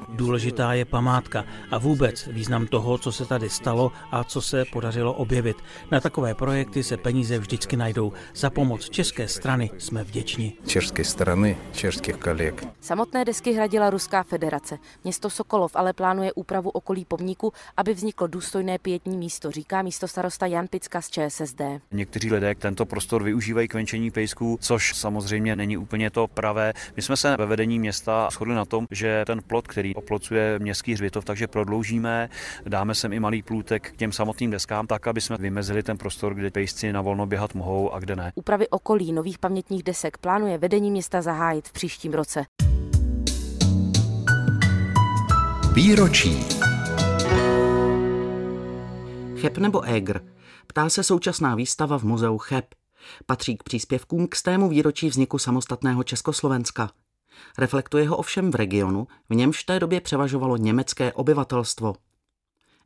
Důležitá 0.08 0.72
je 0.72 0.84
památka 0.84 1.44
a 1.70 1.78
vůbec 1.78 2.26
význam 2.26 2.66
toho, 2.66 2.98
co 2.98 3.12
se 3.12 3.26
tady 3.26 3.48
stalo 3.48 3.92
a 4.10 4.24
co 4.24 4.42
se 4.42 4.64
podařilo 4.72 5.12
objevit. 5.12 5.56
Na 5.90 6.00
takové 6.00 6.34
projekty 6.34 6.82
se 6.82 6.96
peníze 6.96 7.38
vždycky 7.38 7.76
najdou. 7.76 8.12
Za 8.34 8.50
pomoc 8.50 8.88
české 8.88 9.28
strany 9.28 9.70
jsme 9.78 10.04
vděční. 10.04 10.58
České 10.66 11.04
strany, 11.04 11.56
českých 11.72 12.16
kolegů. 12.16 12.58
Samotné 12.80 13.24
desky 13.24 13.52
hradila 13.52 13.90
Ruská 13.90 14.22
federace 14.22 14.57
federace. 14.58 14.78
Město 15.04 15.30
Sokolov 15.30 15.76
ale 15.76 15.92
plánuje 15.92 16.32
úpravu 16.32 16.70
okolí 16.70 17.04
pomníku, 17.04 17.52
aby 17.76 17.94
vzniklo 17.94 18.26
důstojné 18.26 18.78
pětní 18.78 19.16
místo, 19.16 19.50
říká 19.50 19.82
místo 19.82 20.08
starosta 20.08 20.46
Jan 20.46 20.66
Picka 20.68 21.00
z 21.00 21.10
ČSSD. 21.10 21.60
Někteří 21.92 22.32
lidé 22.32 22.54
tento 22.54 22.86
prostor 22.86 23.22
využívají 23.22 23.68
k 23.68 23.74
venčení 23.74 24.10
pejsků, 24.10 24.58
což 24.60 24.94
samozřejmě 24.94 25.56
není 25.56 25.76
úplně 25.76 26.10
to 26.10 26.26
pravé. 26.26 26.72
My 26.96 27.02
jsme 27.02 27.16
se 27.16 27.36
ve 27.36 27.46
vedení 27.46 27.78
města 27.78 28.28
shodli 28.30 28.54
na 28.54 28.64
tom, 28.64 28.86
že 28.90 29.24
ten 29.26 29.42
plot, 29.42 29.66
který 29.66 29.94
oplocuje 29.94 30.58
městský 30.58 30.92
hřbitov, 30.92 31.24
takže 31.24 31.46
prodloužíme, 31.46 32.28
dáme 32.66 32.94
sem 32.94 33.12
i 33.12 33.20
malý 33.20 33.42
plůtek 33.42 33.90
k 33.90 33.96
těm 33.96 34.12
samotným 34.12 34.50
deskám, 34.50 34.86
tak, 34.86 35.06
aby 35.06 35.20
jsme 35.20 35.36
vymezili 35.36 35.82
ten 35.82 35.98
prostor, 35.98 36.34
kde 36.34 36.50
pejsci 36.50 36.92
na 36.92 37.00
volno 37.00 37.26
běhat 37.26 37.54
mohou 37.54 37.92
a 37.92 37.98
kde 37.98 38.16
ne. 38.16 38.32
Úpravy 38.34 38.68
okolí 38.68 39.12
nových 39.12 39.38
pamětních 39.38 39.82
desek 39.82 40.18
plánuje 40.18 40.58
vedení 40.58 40.90
města 40.90 41.22
zahájit 41.22 41.68
v 41.68 41.72
příštím 41.72 42.12
roce. 42.12 42.44
Výročí. 45.78 46.44
Cheb 49.36 49.58
nebo 49.58 49.82
Egr? 49.82 50.20
Ptá 50.66 50.88
se 50.88 51.02
současná 51.02 51.54
výstava 51.54 51.98
v 51.98 52.02
muzeu 52.02 52.38
Cheb. 52.38 52.64
Patří 53.26 53.56
k 53.56 53.62
příspěvkům 53.62 54.28
k 54.28 54.36
stému 54.36 54.68
výročí 54.68 55.08
vzniku 55.08 55.38
samostatného 55.38 56.02
Československa. 56.04 56.90
Reflektuje 57.58 58.08
ho 58.08 58.16
ovšem 58.16 58.50
v 58.50 58.54
regionu, 58.54 59.06
v 59.28 59.34
němž 59.34 59.62
v 59.62 59.66
té 59.66 59.80
době 59.80 60.00
převažovalo 60.00 60.56
německé 60.56 61.12
obyvatelstvo. 61.12 61.94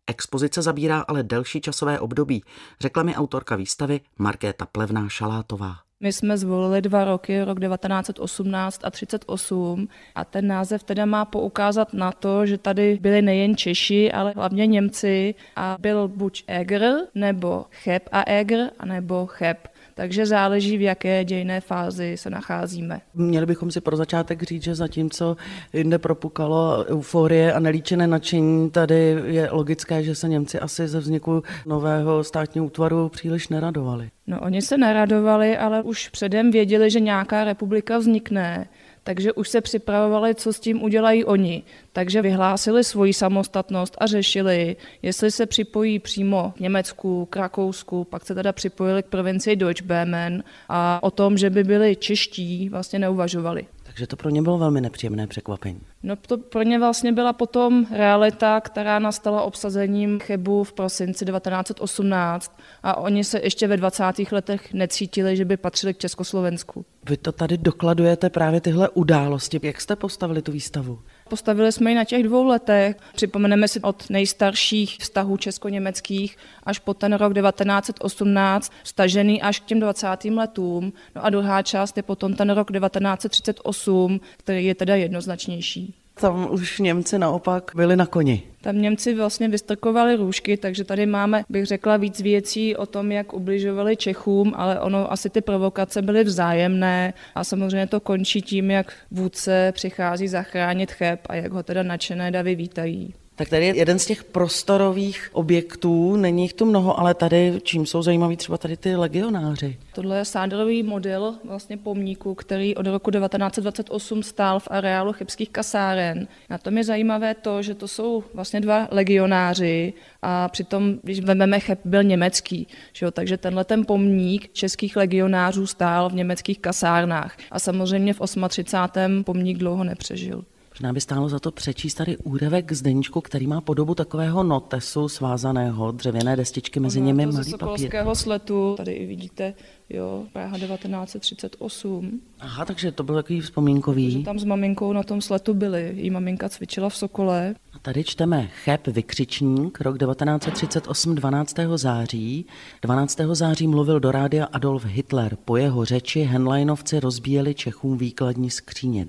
Expozice 0.07 0.63
zabírá 0.63 1.01
ale 1.01 1.23
delší 1.23 1.61
časové 1.61 2.01
období, 2.01 2.45
řekla 2.81 3.03
mi 3.03 3.17
autorka 3.17 3.57
výstavy 3.57 4.01
Markéta 4.19 4.67
Plevná 4.67 5.09
Šalátová. 5.09 5.77
My 6.03 6.13
jsme 6.13 6.39
zvolili 6.39 6.83
dva 6.83 7.05
roky, 7.05 7.45
rok 7.45 7.61
1918 7.61 8.81
a 8.85 8.91
38 8.91 9.89
a 10.15 10.25
ten 10.25 10.47
název 10.47 10.83
teda 10.83 11.07
má 11.07 11.25
poukázat 11.25 11.93
na 11.93 12.13
to, 12.13 12.47
že 12.47 12.59
tady 12.59 12.99
byli 13.01 13.23
nejen 13.23 13.57
Češi, 13.57 14.13
ale 14.13 14.33
hlavně 14.37 14.67
Němci. 14.67 15.35
A 15.57 15.77
byl 15.81 16.09
buď 16.09 16.45
Egr, 16.47 16.93
nebo 17.15 17.65
Cheb 17.71 18.09
a 18.13 18.23
Egr, 18.27 18.59
nebo 18.85 19.27
Cheb 19.27 19.69
takže 19.95 20.27
záleží, 20.27 20.79
v 20.79 20.83
jaké 20.83 21.25
dějné 21.25 21.61
fázi 21.61 22.17
se 22.17 22.31
nacházíme. 22.31 23.01
Měli 23.15 23.47
bychom 23.47 23.71
si 23.71 23.81
pro 23.81 23.97
začátek 23.97 24.43
říct, 24.43 24.63
že 24.63 24.75
zatímco 24.75 25.37
jinde 25.73 25.99
propukalo 25.99 26.85
euforie 26.89 27.53
a 27.53 27.61
nelíčené 27.61 28.07
nadšení, 28.07 28.71
tady 28.71 29.17
je 29.27 29.49
logické, 29.51 30.03
že 30.03 30.15
se 30.15 30.29
Němci 30.29 30.59
asi 30.59 30.89
ze 30.89 31.01
vzniku 31.01 31.43
nového 31.67 32.25
státního 32.25 32.67
útvaru 32.67 33.09
příliš 33.09 33.49
neradovali. 33.49 34.11
No 34.27 34.41
oni 34.41 34.63
se 34.63 34.79
neradovali, 34.79 35.57
ale 35.57 35.83
už 35.83 36.09
předem 36.09 36.51
věděli, 36.51 36.91
že 36.91 37.01
nějaká 37.01 37.45
republika 37.45 37.99
vznikne 37.99 38.69
takže 39.05 39.33
už 39.33 39.49
se 39.49 39.61
připravovali, 39.61 40.35
co 40.35 40.53
s 40.53 40.61
tím 40.61 40.83
udělají 40.83 41.25
oni. 41.25 41.63
Takže 41.93 42.23
vyhlásili 42.23 42.85
svoji 42.85 43.13
samostatnost 43.13 43.97
a 43.99 44.07
řešili, 44.07 44.77
jestli 45.03 45.31
se 45.31 45.47
připojí 45.47 45.99
přímo 45.99 46.53
k 46.57 46.61
Německu, 46.61 47.27
k 47.27 47.37
Rakousku, 47.37 48.05
pak 48.05 48.27
se 48.27 48.35
teda 48.35 48.53
připojili 48.53 49.03
k 49.03 49.07
provincii 49.07 49.57
Deutschböhmen 49.57 50.43
a 50.69 51.03
o 51.03 51.11
tom, 51.11 51.39
že 51.39 51.51
by 51.51 51.65
byli 51.65 51.97
čeští, 51.97 52.69
vlastně 52.69 52.99
neuvažovali. 52.99 53.67
Takže 53.93 54.07
to 54.07 54.17
pro 54.17 54.31
ně 54.31 54.43
bylo 54.43 54.59
velmi 54.59 54.81
nepříjemné 54.81 55.27
překvapení. 55.27 55.81
No 56.03 56.17
to 56.17 56.39
pro 56.39 56.63
ně 56.63 56.79
vlastně 56.79 57.13
byla 57.13 57.33
potom 57.33 57.87
realita, 57.91 58.61
která 58.61 58.99
nastala 58.99 59.43
obsazením 59.43 60.19
Chebu 60.19 60.65
v 60.65 60.73
prosinci 60.73 61.25
1918 61.25 62.59
a 62.83 62.97
oni 62.97 63.25
se 63.25 63.41
ještě 63.43 63.67
ve 63.67 63.77
20. 63.77 64.05
letech 64.33 64.73
necítili, 64.73 65.37
že 65.37 65.45
by 65.45 65.57
patřili 65.57 65.95
k 65.95 65.99
Československu. 65.99 66.85
Vy 67.09 67.17
to 67.17 67.33
tady 67.33 67.59
dokladujete 67.59 68.31
právě 68.31 68.61
tyhle 68.61 68.89
události. 68.89 69.61
Jak 69.63 69.81
jste 69.81 69.97
postavili 69.97 70.43
tu 70.43 70.53
výstavu? 70.53 70.99
Postavili 71.29 71.73
jsme 71.73 71.91
ji 71.91 71.97
na 71.97 72.05
těch 72.05 72.23
dvou 72.23 72.45
letech. 72.45 72.97
Připomeneme 73.15 73.69
si 73.69 73.81
od 73.81 74.11
nejstarších 74.11 74.97
vztahů 75.01 75.37
česko-německých 75.37 76.37
až 76.63 76.79
po 76.79 76.95
ten 76.95 77.13
rok 77.13 77.35
1918, 77.35 78.73
stažený 78.85 79.43
až 79.43 79.61
k 79.61 79.65
těm 79.65 79.81
20. 79.81 80.25
letům. 80.25 80.93
No 81.17 81.25
a 81.25 81.31
druhá 81.31 81.63
část 81.63 81.97
je 81.97 82.03
potom 82.03 82.35
ten 82.35 82.51
rok 82.51 82.73
1938, 82.73 84.21
který 84.37 84.65
je 84.65 84.75
teda 84.75 84.97
jednoznačnější. 84.97 86.02
Tam 86.23 86.49
už 86.51 86.79
Němci 86.79 87.19
naopak 87.19 87.71
byli 87.75 87.97
na 87.97 88.07
koni. 88.07 88.43
Tam 88.61 88.83
Němci 88.83 89.15
vlastně 89.15 89.49
vystrkovali 89.49 90.17
růžky, 90.17 90.57
takže 90.57 90.85
tady 90.85 91.07
máme, 91.07 91.45
bych 91.49 91.67
řekla, 91.67 91.97
víc 91.97 92.21
věcí 92.21 92.77
o 92.77 92.87
tom, 92.87 93.13
jak 93.13 93.33
ubližovali 93.33 93.97
Čechům, 93.97 94.53
ale 94.57 94.81
ono 94.81 95.13
asi 95.13 95.31
ty 95.31 95.41
provokace 95.41 96.03
byly 96.03 96.25
vzájemné 96.25 97.15
a 97.35 97.45
samozřejmě 97.45 97.87
to 97.87 98.01
končí 98.01 98.43
tím, 98.43 98.71
jak 98.71 98.93
vůdce 99.11 99.73
přichází 99.75 100.29
zachránit 100.29 100.93
Cheb 100.93 101.21
a 101.29 101.35
jak 101.35 101.53
ho 101.53 101.63
teda 101.63 101.83
nadšené 101.83 102.31
davy 102.31 102.55
vítají. 102.55 103.15
Tak 103.37 103.49
tady 103.49 103.67
je 103.67 103.77
jeden 103.77 103.99
z 103.99 104.07
těch 104.07 104.25
prostorových 104.25 105.31
objektů, 105.33 106.17
není 106.17 106.43
jich 106.43 106.53
tu 106.53 106.67
mnoho, 106.67 107.01
ale 107.01 107.15
tady, 107.15 107.61
čím 107.63 107.87
jsou 107.87 108.03
zajímaví 108.03 108.37
třeba 108.37 108.59
tady 108.59 108.77
ty 108.77 108.97
legionáři? 108.97 109.79
Tohle 109.95 110.19
je 110.19 110.25
sáderový 110.25 110.83
model 110.83 111.35
vlastně 111.45 111.77
pomníku, 111.77 112.35
který 112.35 112.75
od 112.77 112.87
roku 112.87 113.11
1928 113.11 114.23
stál 114.23 114.61
v 114.61 114.69
areálu 114.71 115.13
chybských 115.13 115.51
kasáren. 115.51 116.29
Na 116.51 116.59
tom 116.59 116.79
je 116.79 116.85
zajímavé 116.85 117.35
to, 117.35 117.63
že 117.63 117.75
to 117.75 117.89
jsou 117.89 118.25
vlastně 118.35 118.61
dva 118.61 118.89
legionáři 118.91 119.93
a 120.23 120.49
přitom, 120.49 120.99
když 121.03 121.21
vezmeme 121.21 121.61
Cheb, 121.61 121.81
byl 121.85 122.03
německý, 122.03 122.67
že 122.93 123.07
jo, 123.07 123.11
takže 123.11 123.37
tenhle 123.37 123.65
ten 123.65 123.87
pomník 123.87 124.53
českých 124.53 124.97
legionářů 124.97 125.67
stál 125.67 126.11
v 126.11 126.15
německých 126.15 126.59
kasárnách 126.59 127.37
a 127.51 127.59
samozřejmě 127.59 128.15
v 128.15 128.21
38. 128.49 129.25
pomník 129.25 129.59
dlouho 129.59 129.85
nepřežil. 129.85 130.45
Možná 130.73 130.93
by 130.93 131.01
stálo 131.01 131.29
za 131.29 131.39
to 131.39 131.51
přečíst 131.51 131.95
tady 131.95 132.17
úrevek 132.17 132.73
z 132.73 132.83
deníčku, 132.83 133.21
který 133.21 133.47
má 133.47 133.61
podobu 133.61 133.95
takového 133.95 134.43
notesu 134.43 135.09
svázaného, 135.09 135.93
dřevěné 135.93 136.37
destičky, 136.37 136.81
mezi 136.81 136.99
ono 136.99 137.07
nimi 137.07 137.27
malý 137.27 137.55
papír. 137.59 137.91
Sletu, 138.13 138.75
tady 138.77 138.93
i 138.93 139.07
vidíte, 139.07 139.55
jo, 139.91 140.25
Praha 140.33 140.59
1938. 140.59 142.21
Aha, 142.41 142.65
takže 142.65 142.93
to 142.93 143.03
byl 143.03 143.15
takový 143.15 143.41
vzpomínkový. 143.41 144.11
Že 144.11 144.19
tam 144.19 144.39
s 144.39 144.45
maminkou 144.45 144.93
na 144.93 145.03
tom 145.03 145.21
sletu 145.21 145.55
byli. 145.55 145.93
Jí 145.97 146.11
maminka 146.11 146.49
cvičila 146.49 146.89
v 146.89 146.97
Sokole. 146.97 147.55
A 147.73 147.79
tady 147.79 148.05
čteme 148.05 148.49
Cheb 148.65 148.87
vykřičník, 148.87 149.81
rok 149.81 149.99
1938, 149.99 151.15
12. 151.15 151.57
září. 151.75 152.47
12. 152.83 153.21
září 153.33 153.67
mluvil 153.67 154.01
do 154.01 154.13
rádia 154.13 154.45
Adolf 154.45 154.85
Hitler. 154.85 155.37
Po 155.45 155.57
jeho 155.57 155.85
řeči 155.85 156.21
Henleinovci 156.21 157.01
rozbíjeli 157.01 157.55
Čechům 157.55 157.99
výkladní 157.99 158.51
skříně. 158.51 159.07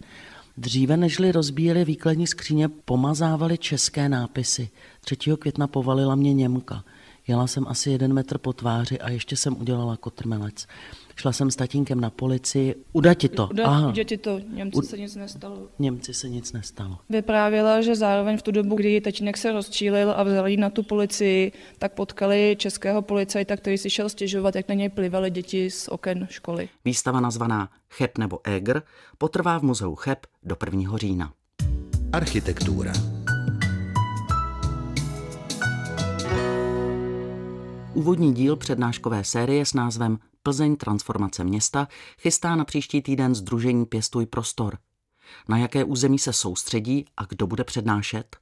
Dříve 0.58 0.98
nežli 0.98 1.32
rozbíjeli 1.32 1.86
výkladní 1.86 2.28
skříně, 2.28 2.70
pomazávali 2.70 3.58
české 3.58 4.10
nápisy. 4.10 4.70
3. 5.02 5.18
května 5.40 5.68
povalila 5.68 6.16
mě 6.16 6.34
Němka. 6.34 6.84
Jela 7.28 7.48
jsem 7.48 7.66
asi 7.68 7.90
jeden 7.92 8.14
metr 8.14 8.38
po 8.38 8.54
tváři 8.54 9.00
a 9.00 9.10
ještě 9.10 9.36
jsem 9.36 9.62
udělala 9.62 9.98
kotrmelec. 9.98 10.68
Šla 11.16 11.32
jsem 11.32 11.52
s 11.52 11.56
tatínkem 11.56 12.00
na 12.02 12.10
policii. 12.10 12.76
Uda 12.94 13.14
ti 13.14 13.30
to. 13.30 13.48
Uda, 13.52 13.66
Aha. 13.66 13.90
uda 13.90 14.04
ti 14.04 14.18
to, 14.18 14.40
Němci 14.54 14.78
U- 14.78 14.82
se 14.82 14.98
nic 14.98 15.16
nestalo. 15.16 15.58
Němci 15.80 16.14
se 16.14 16.30
nic 16.30 16.54
nestalo. 16.54 16.98
Vyprávěla, 17.10 17.82
že 17.82 17.96
zároveň 17.96 18.38
v 18.38 18.42
tu 18.42 18.52
dobu, 18.52 18.76
kdy 18.76 19.02
tatínek 19.02 19.38
se 19.38 19.52
rozčílil 19.52 20.12
a 20.12 20.24
vzal 20.24 20.48
jí 20.48 20.58
na 20.58 20.70
tu 20.70 20.84
policii, 20.84 21.52
tak 21.80 21.94
potkali 21.94 22.56
českého 22.60 23.02
policajta, 23.02 23.58
který 23.58 23.78
si 23.78 23.90
šel 23.90 24.10
stěžovat, 24.10 24.56
jak 24.56 24.68
na 24.68 24.76
něj 24.76 24.90
plivaly 24.90 25.32
děti 25.32 25.70
z 25.72 25.88
oken 25.88 26.28
školy. 26.30 26.70
Výstava 26.86 27.20
nazvaná 27.20 27.70
Cheb 27.90 28.18
nebo 28.18 28.40
Egr 28.44 28.82
potrvá 29.18 29.58
v 29.58 29.64
muzeu 29.64 29.96
Cheb 29.96 30.20
do 30.44 30.56
1. 30.66 30.98
října. 30.98 31.34
Architektura. 32.12 32.94
Úvodní 37.94 38.34
díl 38.34 38.56
přednáškové 38.56 39.24
série 39.24 39.66
s 39.66 39.74
názvem 39.74 40.20
Plzeň 40.44 40.76
transformace 40.76 41.44
města 41.44 41.88
chystá 42.18 42.56
na 42.56 42.66
příští 42.66 43.02
týden 43.02 43.36
Združení 43.36 43.86
Pěstuj 43.86 44.26
prostor. 44.26 44.78
Na 45.50 45.58
jaké 45.58 45.84
území 45.84 46.20
se 46.20 46.34
soustředí 46.34 47.06
a 47.18 47.26
kdo 47.26 47.48
bude 47.48 47.64
přednášet? 47.64 48.38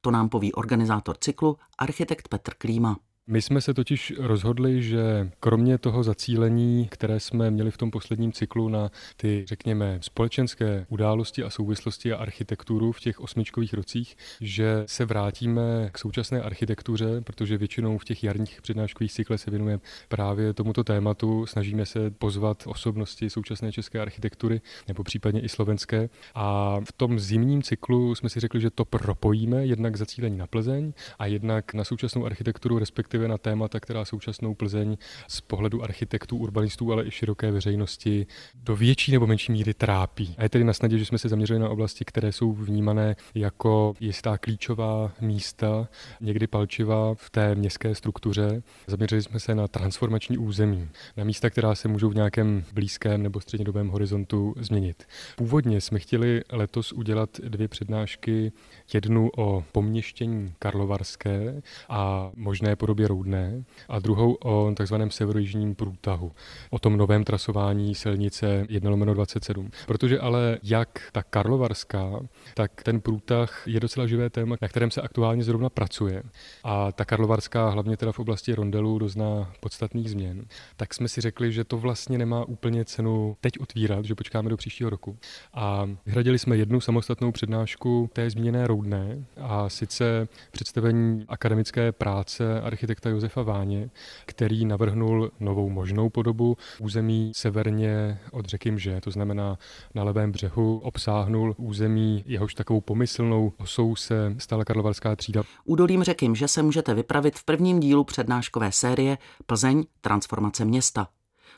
To 0.00 0.10
nám 0.10 0.28
poví 0.28 0.52
organizátor 0.52 1.16
cyklu, 1.20 1.56
architekt 1.78 2.28
Petr 2.28 2.54
Klíma. 2.54 2.96
My 3.26 3.42
jsme 3.42 3.60
se 3.60 3.74
totiž 3.74 4.12
rozhodli, 4.18 4.82
že 4.82 5.30
kromě 5.40 5.78
toho 5.78 6.02
zacílení, 6.02 6.88
které 6.90 7.20
jsme 7.20 7.50
měli 7.50 7.70
v 7.70 7.76
tom 7.76 7.90
posledním 7.90 8.32
cyklu 8.32 8.68
na 8.68 8.90
ty, 9.16 9.44
řekněme, 9.48 9.98
společenské 10.00 10.86
události 10.88 11.44
a 11.44 11.50
souvislosti 11.50 12.12
a 12.12 12.16
architekturu 12.16 12.92
v 12.92 13.00
těch 13.00 13.20
osmičkových 13.20 13.74
rocích, 13.74 14.16
že 14.40 14.84
se 14.86 15.04
vrátíme 15.04 15.88
k 15.92 15.98
současné 15.98 16.42
architektuře, 16.42 17.20
protože 17.20 17.58
většinou 17.58 17.98
v 17.98 18.04
těch 18.04 18.24
jarních 18.24 18.62
přednáškových 18.62 19.12
cyklech 19.12 19.40
se 19.40 19.50
věnujeme 19.50 19.82
právě 20.08 20.54
tomuto 20.54 20.84
tématu. 20.84 21.46
Snažíme 21.46 21.86
se 21.86 22.10
pozvat 22.10 22.62
osobnosti 22.66 23.30
současné 23.30 23.72
české 23.72 24.00
architektury 24.00 24.60
nebo 24.88 25.04
případně 25.04 25.40
i 25.40 25.48
slovenské. 25.48 26.08
A 26.34 26.76
v 26.84 26.92
tom 26.92 27.18
zimním 27.18 27.62
cyklu 27.62 28.14
jsme 28.14 28.28
si 28.28 28.40
řekli, 28.40 28.60
že 28.60 28.70
to 28.70 28.84
propojíme 28.84 29.66
jednak 29.66 29.96
zacílení 29.96 30.36
na 30.36 30.46
Plzeň 30.46 30.92
a 31.18 31.26
jednak 31.26 31.74
na 31.74 31.84
současnou 31.84 32.26
architekturu, 32.26 32.78
respektive 32.78 33.13
na 33.18 33.38
témata, 33.38 33.80
která 33.80 34.04
současnou 34.04 34.54
Plzeň 34.54 34.96
z 35.28 35.40
pohledu 35.40 35.82
architektů, 35.82 36.36
urbanistů, 36.36 36.92
ale 36.92 37.06
i 37.06 37.10
široké 37.10 37.50
veřejnosti 37.50 38.26
do 38.54 38.76
větší 38.76 39.12
nebo 39.12 39.26
menší 39.26 39.52
míry 39.52 39.74
trápí. 39.74 40.34
A 40.38 40.42
je 40.42 40.48
tedy 40.48 40.64
na 40.64 40.72
snadě, 40.72 40.98
že 40.98 41.04
jsme 41.04 41.18
se 41.18 41.28
zaměřili 41.28 41.58
na 41.58 41.68
oblasti, 41.68 42.04
které 42.04 42.32
jsou 42.32 42.52
vnímané 42.52 43.16
jako 43.34 43.94
jistá 44.00 44.38
klíčová 44.38 45.12
místa, 45.20 45.88
někdy 46.20 46.46
palčiva 46.46 47.14
v 47.14 47.30
té 47.30 47.54
městské 47.54 47.94
struktuře. 47.94 48.62
Zaměřili 48.86 49.22
jsme 49.22 49.40
se 49.40 49.54
na 49.54 49.68
transformační 49.68 50.38
území, 50.38 50.88
na 51.16 51.24
místa, 51.24 51.50
která 51.50 51.74
se 51.74 51.88
můžou 51.88 52.08
v 52.08 52.14
nějakém 52.14 52.64
blízkém 52.72 53.22
nebo 53.22 53.40
střednědobém 53.40 53.88
horizontu 53.88 54.54
změnit. 54.60 55.04
Původně 55.36 55.80
jsme 55.80 55.98
chtěli 55.98 56.42
letos 56.52 56.92
udělat 56.92 57.30
dvě 57.40 57.68
přednášky, 57.68 58.52
jednu 58.94 59.30
o 59.36 59.64
poměštění 59.72 60.54
karlovarské 60.58 61.62
a 61.88 62.30
možné 62.36 62.76
podobě 62.76 63.03
Roudné 63.06 63.64
a 63.88 63.98
druhou 63.98 64.34
o 64.34 64.72
takzvaném 64.76 65.10
severojižním 65.10 65.74
průtahu, 65.74 66.32
o 66.70 66.78
tom 66.78 66.96
novém 66.96 67.24
trasování 67.24 67.94
silnice 67.94 68.66
1 68.68 68.90
27. 69.14 69.70
Protože 69.86 70.18
ale 70.18 70.58
jak 70.62 70.88
ta 71.12 71.22
karlovarská, 71.22 72.20
tak 72.54 72.82
ten 72.82 73.00
průtah 73.00 73.62
je 73.66 73.80
docela 73.80 74.06
živé 74.06 74.30
téma, 74.30 74.56
na 74.62 74.68
kterém 74.68 74.90
se 74.90 75.02
aktuálně 75.02 75.44
zrovna 75.44 75.70
pracuje. 75.70 76.22
A 76.64 76.92
ta 76.92 77.04
karlovarská, 77.04 77.68
hlavně 77.68 77.96
teda 77.96 78.12
v 78.12 78.18
oblasti 78.18 78.54
rondelů, 78.54 78.98
dozná 78.98 79.52
podstatných 79.60 80.10
změn. 80.10 80.44
Tak 80.76 80.94
jsme 80.94 81.08
si 81.08 81.20
řekli, 81.20 81.52
že 81.52 81.64
to 81.64 81.78
vlastně 81.78 82.18
nemá 82.18 82.44
úplně 82.44 82.84
cenu 82.84 83.36
teď 83.40 83.60
otvírat, 83.60 84.04
že 84.04 84.14
počkáme 84.14 84.50
do 84.50 84.56
příštího 84.56 84.90
roku. 84.90 85.16
A 85.54 85.90
vyhradili 86.06 86.38
jsme 86.38 86.56
jednu 86.56 86.80
samostatnou 86.80 87.32
přednášku 87.32 88.10
té 88.12 88.30
zmíněné 88.30 88.66
Roudné 88.66 89.24
a 89.40 89.68
sice 89.68 90.28
představení 90.50 91.24
akademické 91.28 91.92
práce 91.92 92.60
architekta 92.60 92.93
Josefa 93.08 93.42
Váně, 93.42 93.90
který 94.26 94.64
navrhnul 94.64 95.30
novou 95.40 95.70
možnou 95.70 96.08
podobu 96.08 96.56
území 96.80 97.32
severně 97.34 98.18
od 98.32 98.46
řeky 98.46 98.70
Mže, 98.70 99.00
to 99.00 99.10
znamená 99.10 99.58
na 99.94 100.04
levém 100.04 100.32
břehu, 100.32 100.78
obsáhnul 100.78 101.54
území, 101.58 102.24
jehož 102.26 102.54
takovou 102.54 102.80
pomyslnou 102.80 103.52
osou 103.58 103.96
se 103.96 104.34
stala 104.38 104.64
Karlovarská 104.64 105.16
třída. 105.16 105.42
Údolím 105.64 106.02
řeky 106.02 106.24
že 106.34 106.48
se 106.48 106.62
můžete 106.62 106.94
vypravit 106.94 107.38
v 107.38 107.44
prvním 107.44 107.80
dílu 107.80 108.04
přednáškové 108.04 108.72
série 108.72 109.18
Plzeň 109.46 109.84
transformace 110.00 110.64
města. 110.64 111.08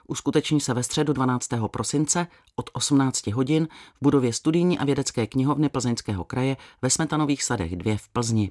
Uskuteční 0.09 0.61
se 0.61 0.75
ve 0.75 0.83
středu 0.83 1.12
12. 1.12 1.49
prosince 1.70 2.27
od 2.57 2.70
18 2.72 3.27
hodin 3.27 3.68
v 3.94 3.99
budově 4.03 4.33
studijní 4.33 4.79
a 4.79 4.85
vědecké 4.85 5.27
knihovny 5.27 5.68
Plzeňského 5.68 6.25
kraje 6.25 6.57
ve 6.83 6.90
Smetanových 6.90 7.42
sadech 7.42 7.77
2 7.77 7.96
v 7.96 8.09
Plzni. 8.09 8.51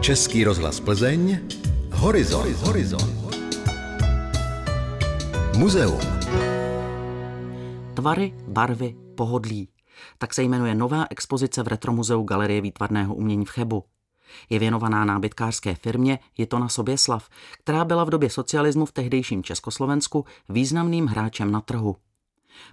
Český 0.00 0.44
rozhlas 0.44 0.80
Plzeň, 0.80 1.38
Horizon. 1.92 2.54
Horizon. 2.54 3.08
Muzeum. 5.58 6.00
Tvary, 7.94 8.34
barvy, 8.48 8.96
pohodlí. 9.14 9.68
Tak 10.18 10.34
se 10.34 10.42
jmenuje 10.42 10.74
nová 10.74 11.06
expozice 11.10 11.62
v 11.62 11.68
Retromuzeu 11.68 12.22
Galerie 12.22 12.60
výtvarného 12.60 13.14
umění 13.14 13.44
v 13.44 13.50
Chebu. 13.50 13.84
Je 14.50 14.58
věnovaná 14.58 15.04
nábytkářské 15.04 15.74
firmě 15.74 16.18
Je 16.38 16.46
to 16.46 16.58
na 16.58 16.68
sobě 16.68 16.98
slav, 16.98 17.28
která 17.58 17.84
byla 17.84 18.04
v 18.04 18.10
době 18.10 18.30
socialismu 18.30 18.86
v 18.86 18.92
tehdejším 18.92 19.42
Československu 19.42 20.24
významným 20.48 21.06
hráčem 21.06 21.52
na 21.52 21.60
trhu. 21.60 21.96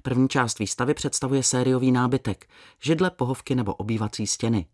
První 0.03 0.29
část 0.29 0.59
výstavy 0.59 0.93
představuje 0.93 1.43
sériový 1.43 1.91
nábytek, 1.91 2.49
židle, 2.81 3.11
pohovky 3.11 3.55
nebo 3.55 3.73
obývací 3.73 4.27
stěny. 4.27 4.65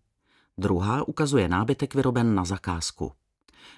Druhá 0.57 1.07
ukazuje 1.07 1.47
nábytek 1.47 1.95
vyroben 1.95 2.35
na 2.35 2.45
zakázku. 2.45 3.11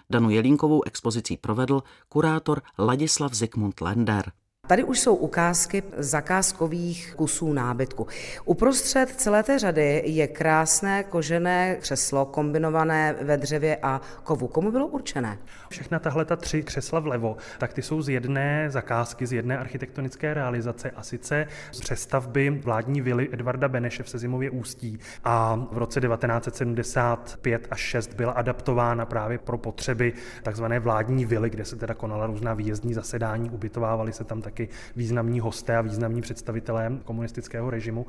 Danu 0.10 0.30
Jelínkovou 0.30 0.84
expozicí 0.84 1.38
provedl 1.38 1.84
kurátor 2.10 2.62
Ladislav 2.80 3.34
Zikmund 3.34 3.82
Lender. 3.82 4.32
Tady 4.68 4.84
už 4.84 5.00
jsou 5.00 5.16
ukázky 5.16 5.84
zakázkových 5.98 7.14
kusů 7.16 7.54
nábytku. 7.54 8.08
Uprostřed 8.46 9.10
celé 9.10 9.44
té 9.44 9.60
řady 9.60 10.04
je 10.06 10.28
krásné 10.28 11.04
kožené 11.04 11.76
křeslo 11.76 12.26
kombinované 12.26 13.16
ve 13.22 13.38
dřevě 13.38 13.78
a 13.84 14.02
kovu. 14.24 14.48
Komu 14.48 14.72
bylo 14.72 14.88
určené? 14.88 15.38
Všechna 15.70 16.00
tahle 16.00 16.26
ta 16.26 16.36
tři 16.36 16.64
křesla 16.64 17.00
vlevo, 17.00 17.38
tak 17.58 17.74
ty 17.74 17.82
jsou 17.82 18.02
z 18.02 18.10
jedné 18.10 18.70
zakázky, 18.70 19.28
z 19.28 19.34
jedné 19.34 19.58
architektonické 19.58 20.34
realizace 20.34 20.92
a 20.92 21.04
sice 21.04 21.48
z 21.72 21.80
přestavby 21.80 22.50
vládní 22.50 23.02
vily 23.02 23.30
Edvarda 23.32 23.68
Beneše 23.68 24.04
v 24.04 24.10
Sezimově 24.10 24.50
ústí 24.50 25.00
a 25.24 25.68
v 25.72 25.78
roce 25.78 26.02
1975 26.02 27.68
až 27.72 27.80
6 27.80 28.14
byla 28.14 28.32
adaptována 28.32 29.06
právě 29.06 29.38
pro 29.38 29.58
potřeby 29.58 30.14
takzvané 30.44 30.80
vládní 30.80 31.26
vily, 31.26 31.50
kde 31.50 31.66
se 31.66 31.76
teda 31.76 31.94
konala 31.94 32.28
různá 32.28 32.54
výjezdní 32.54 32.94
zasedání, 32.94 33.50
ubytovávali 33.50 34.14
se 34.14 34.24
tam 34.24 34.42
taky 34.56 34.70
významní 34.96 35.40
hosté 35.40 35.78
a 35.78 35.82
významní 35.82 36.22
představitelé 36.22 36.92
komunistického 37.04 37.70
režimu. 37.70 38.06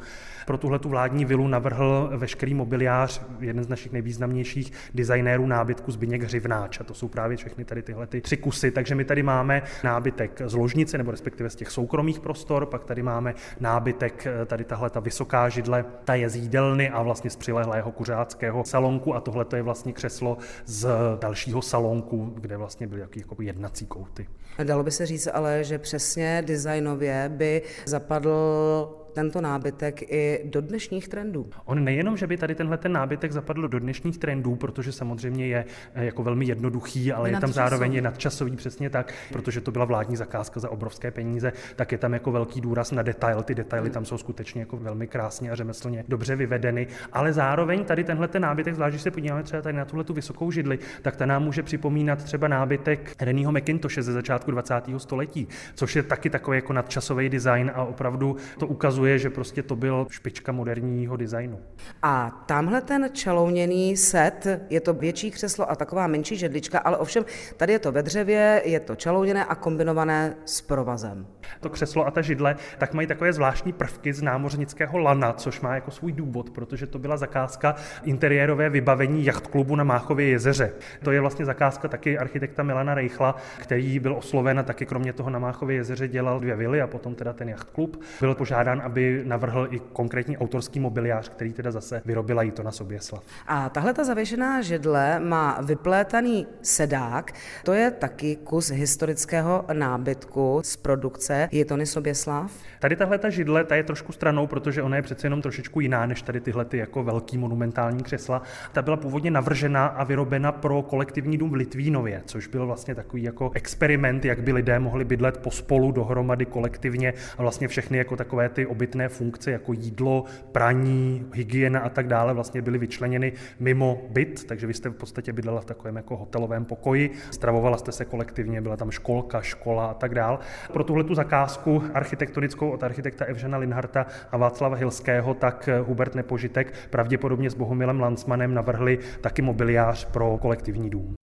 Pro 0.46 0.58
tuhle 0.58 0.78
tu 0.78 0.88
vládní 0.88 1.24
vilu 1.24 1.48
navrhl 1.48 2.10
veškerý 2.16 2.54
mobiliář 2.54 3.22
jeden 3.40 3.64
z 3.64 3.68
našich 3.68 3.92
nejvýznamnějších 3.92 4.72
designérů 4.94 5.46
nábytku 5.46 5.90
Zbyněk 5.90 6.22
Hřivnáč. 6.22 6.80
A 6.80 6.84
to 6.84 6.94
jsou 6.94 7.08
právě 7.08 7.36
všechny 7.36 7.64
tady 7.64 7.82
tyhle 7.82 8.06
ty 8.06 8.20
tři 8.20 8.36
kusy. 8.36 8.70
Takže 8.70 8.94
my 8.94 9.04
tady 9.04 9.22
máme 9.22 9.62
nábytek 9.84 10.42
z 10.46 10.54
ložnice, 10.54 10.98
nebo 10.98 11.10
respektive 11.10 11.50
z 11.50 11.56
těch 11.56 11.70
soukromých 11.70 12.20
prostor, 12.20 12.66
pak 12.66 12.84
tady 12.84 13.02
máme 13.02 13.34
nábytek, 13.60 14.26
tady 14.46 14.64
tahle 14.64 14.90
ta 14.90 15.00
vysoká 15.00 15.48
židle, 15.48 15.84
ta 16.04 16.14
je 16.14 16.28
z 16.28 16.36
jídelny 16.36 16.90
a 16.90 17.02
vlastně 17.02 17.30
z 17.30 17.36
přilehlého 17.36 17.92
kuřáckého 17.92 18.64
salonku 18.64 19.14
a 19.14 19.20
tohle 19.20 19.46
je 19.56 19.62
vlastně 19.62 19.92
křeslo 19.92 20.38
z 20.66 20.88
dalšího 21.20 21.62
salonku, 21.62 22.32
kde 22.38 22.56
vlastně 22.56 22.86
byly 22.86 23.00
jako 23.00 23.42
jednací 23.42 23.86
kouty. 23.86 24.26
Dalo 24.64 24.82
by 24.82 24.90
se 24.90 25.06
říct 25.06 25.28
ale, 25.32 25.64
že 25.64 25.78
přesně 25.78 26.42
designově 26.46 27.28
by 27.28 27.62
zapadl 27.84 29.05
tento 29.16 29.40
nábytek 29.40 30.02
i 30.12 30.40
do 30.44 30.60
dnešních 30.60 31.08
trendů. 31.08 31.50
On 31.64 31.84
nejenom, 31.84 32.16
že 32.16 32.26
by 32.26 32.36
tady 32.36 32.54
tenhle 32.54 32.78
ten 32.78 32.92
nábytek 32.92 33.32
zapadl 33.32 33.68
do 33.68 33.78
dnešních 33.78 34.18
trendů, 34.18 34.56
protože 34.56 34.92
samozřejmě 34.92 35.46
je 35.46 35.64
eh, 35.94 36.04
jako 36.04 36.22
velmi 36.22 36.44
jednoduchý, 36.44 37.12
ale 37.12 37.28
je, 37.28 37.34
je 37.36 37.40
tam 37.40 37.52
zároveň 37.52 37.94
je 37.94 38.02
nadčasový 38.02 38.56
přesně 38.56 38.90
tak, 38.90 39.14
protože 39.32 39.60
to 39.60 39.70
byla 39.70 39.84
vládní 39.84 40.16
zakázka 40.16 40.60
za 40.60 40.70
obrovské 40.70 41.10
peníze, 41.10 41.52
tak 41.76 41.92
je 41.92 41.98
tam 41.98 42.12
jako 42.12 42.32
velký 42.32 42.60
důraz 42.60 42.92
na 42.92 43.02
detail. 43.02 43.42
Ty 43.42 43.54
detaily 43.54 43.90
tam 43.90 44.04
jsou 44.04 44.18
skutečně 44.18 44.60
jako 44.60 44.76
velmi 44.76 45.06
krásně 45.06 45.50
a 45.50 45.54
řemeslně 45.54 46.04
dobře 46.08 46.36
vyvedeny, 46.36 46.86
ale 47.12 47.32
zároveň 47.32 47.84
tady 47.84 48.04
tenhle 48.04 48.28
ten 48.28 48.42
nábytek, 48.42 48.74
zvlášť 48.74 48.92
když 48.92 49.02
se 49.02 49.10
podíváme 49.10 49.42
třeba 49.42 49.62
tady 49.62 49.78
na 49.78 49.84
tuhle 49.84 50.04
tu 50.04 50.14
vysokou 50.14 50.50
židli, 50.50 50.78
tak 51.02 51.16
ta 51.16 51.26
nám 51.26 51.44
může 51.44 51.62
připomínat 51.62 52.24
třeba 52.24 52.48
nábytek 52.48 53.16
Reného 53.20 53.52
McIntoshe 53.52 54.02
ze 54.02 54.12
začátku 54.12 54.50
20. 54.50 54.74
století, 54.96 55.48
což 55.74 55.96
je 55.96 56.02
taky 56.02 56.30
takový 56.30 56.58
jako 56.58 56.72
nadčasový 56.72 57.28
design 57.28 57.70
a 57.74 57.84
opravdu 57.84 58.36
to 58.58 58.66
ukazuje 58.66 59.05
ukazuje, 59.06 59.18
že 59.18 59.30
prostě 59.30 59.62
to 59.62 59.76
byl 59.76 60.06
špička 60.10 60.52
moderního 60.52 61.16
designu. 61.16 61.58
A 62.02 62.44
tamhle 62.46 62.80
ten 62.80 63.08
čalouněný 63.12 63.96
set, 63.96 64.46
je 64.70 64.80
to 64.80 64.94
větší 64.94 65.30
křeslo 65.30 65.70
a 65.70 65.76
taková 65.76 66.06
menší 66.06 66.36
židlička, 66.36 66.78
ale 66.78 66.96
ovšem 66.96 67.24
tady 67.56 67.72
je 67.72 67.78
to 67.78 67.92
ve 67.92 68.02
dřevě, 68.02 68.62
je 68.64 68.80
to 68.80 68.96
čalouněné 68.96 69.44
a 69.44 69.54
kombinované 69.54 70.34
s 70.44 70.60
provazem. 70.60 71.26
To 71.60 71.68
křeslo 71.70 72.06
a 72.06 72.10
ta 72.10 72.22
židle 72.22 72.56
tak 72.78 72.94
mají 72.94 73.06
takové 73.06 73.32
zvláštní 73.32 73.72
prvky 73.72 74.12
z 74.12 74.22
námořnického 74.22 74.98
lana, 74.98 75.32
což 75.32 75.60
má 75.60 75.74
jako 75.74 75.90
svůj 75.90 76.12
důvod, 76.12 76.50
protože 76.50 76.86
to 76.86 76.98
byla 76.98 77.16
zakázka 77.16 77.74
interiérové 78.04 78.70
vybavení 78.70 79.24
jachtklubu 79.24 79.76
na 79.76 79.84
Máchově 79.84 80.28
jezeře. 80.28 80.72
To 81.04 81.10
je 81.10 81.20
vlastně 81.20 81.44
zakázka 81.44 81.88
taky 81.88 82.18
architekta 82.18 82.62
Milana 82.62 82.94
Rejchla, 82.94 83.36
který 83.58 83.98
byl 83.98 84.16
osloven 84.16 84.58
a 84.58 84.62
taky 84.62 84.86
kromě 84.86 85.12
toho 85.12 85.30
na 85.30 85.38
Máchově 85.38 85.76
jezeře 85.76 86.08
dělal 86.08 86.40
dvě 86.40 86.56
vily 86.56 86.82
a 86.82 86.86
potom 86.86 87.14
teda 87.14 87.32
ten 87.32 87.48
jachtklub. 87.48 88.02
Byl 88.20 88.34
požádán, 88.34 88.82
aby 88.84 88.95
aby 88.96 89.22
navrhl 89.24 89.68
i 89.70 89.80
konkrétní 89.92 90.38
autorský 90.38 90.80
mobiliář, 90.80 91.28
který 91.28 91.52
teda 91.52 91.70
zase 91.70 92.02
vyrobila 92.04 92.42
jí 92.42 92.50
to 92.50 92.62
na 92.62 92.70
Soběslav. 92.70 93.22
A 93.46 93.68
tahle 93.68 93.94
ta 93.94 94.04
zavěšená 94.04 94.62
židle 94.62 95.20
má 95.20 95.60
vyplétaný 95.62 96.46
sedák, 96.62 97.32
to 97.64 97.72
je 97.72 97.90
taky 97.90 98.36
kus 98.36 98.70
historického 98.70 99.64
nábytku 99.72 100.60
z 100.64 100.76
produkce 100.76 101.48
Jitony 101.52 101.86
Soběslav. 101.86 102.52
Tady 102.80 102.96
tahle 102.96 103.18
ta 103.18 103.30
židle, 103.30 103.64
ta 103.64 103.74
je 103.74 103.82
trošku 103.82 104.12
stranou, 104.12 104.46
protože 104.46 104.82
ona 104.82 104.96
je 104.96 105.02
přece 105.02 105.26
jenom 105.26 105.42
trošičku 105.42 105.80
jiná 105.80 106.06
než 106.06 106.22
tady 106.22 106.40
tyhle 106.40 106.64
ty 106.64 106.78
jako 106.78 107.04
velký 107.04 107.38
monumentální 107.38 108.02
křesla. 108.02 108.42
Ta 108.72 108.82
byla 108.82 108.96
původně 108.96 109.30
navržena 109.30 109.86
a 109.86 110.04
vyrobena 110.04 110.52
pro 110.52 110.82
kolektivní 110.82 111.38
dům 111.38 111.50
v 111.50 111.54
Litvínově, 111.54 112.22
což 112.24 112.46
byl 112.46 112.66
vlastně 112.66 112.94
takový 112.94 113.22
jako 113.22 113.50
experiment, 113.54 114.24
jak 114.24 114.42
by 114.42 114.52
lidé 114.52 114.78
mohli 114.78 115.04
bydlet 115.04 115.36
pospolu 115.36 115.92
dohromady 115.92 116.46
kolektivně 116.46 117.12
a 117.38 117.42
vlastně 117.42 117.68
všechny 117.68 117.98
jako 117.98 118.16
takové 118.16 118.48
ty 118.48 118.66
oby 118.76 118.86
nezbytné 118.86 119.08
funkce 119.08 119.50
jako 119.50 119.72
jídlo, 119.72 120.24
praní, 120.52 121.26
hygiena 121.34 121.80
a 121.80 121.88
tak 121.88 122.06
dále 122.06 122.34
vlastně 122.34 122.62
byly 122.62 122.78
vyčleněny 122.78 123.32
mimo 123.60 124.02
byt, 124.10 124.44
takže 124.44 124.66
vy 124.66 124.74
jste 124.74 124.88
v 124.88 124.92
podstatě 124.92 125.32
bydlela 125.32 125.60
v 125.60 125.64
takovém 125.64 125.96
jako 125.96 126.16
hotelovém 126.16 126.64
pokoji, 126.64 127.10
stravovala 127.30 127.76
jste 127.76 127.92
se 127.92 128.04
kolektivně, 128.04 128.60
byla 128.60 128.76
tam 128.76 128.90
školka, 128.90 129.40
škola 129.40 129.86
a 129.86 129.94
tak 129.94 130.14
dále. 130.14 130.38
Pro 130.72 130.84
tuhle 130.84 131.04
tu 131.04 131.14
zakázku 131.14 131.82
architektonickou 131.94 132.70
od 132.70 132.82
architekta 132.82 133.24
Evžena 133.24 133.58
Linharta 133.58 134.06
a 134.32 134.36
Václava 134.36 134.76
Hilského, 134.76 135.34
tak 135.34 135.68
Hubert 135.86 136.14
Nepožitek 136.14 136.72
pravděpodobně 136.90 137.50
s 137.50 137.54
Bohumilem 137.54 138.00
Lansmanem 138.00 138.54
navrhli 138.54 138.98
taky 139.20 139.42
mobiliář 139.42 140.04
pro 140.04 140.38
kolektivní 140.38 140.90
dům. 140.90 141.14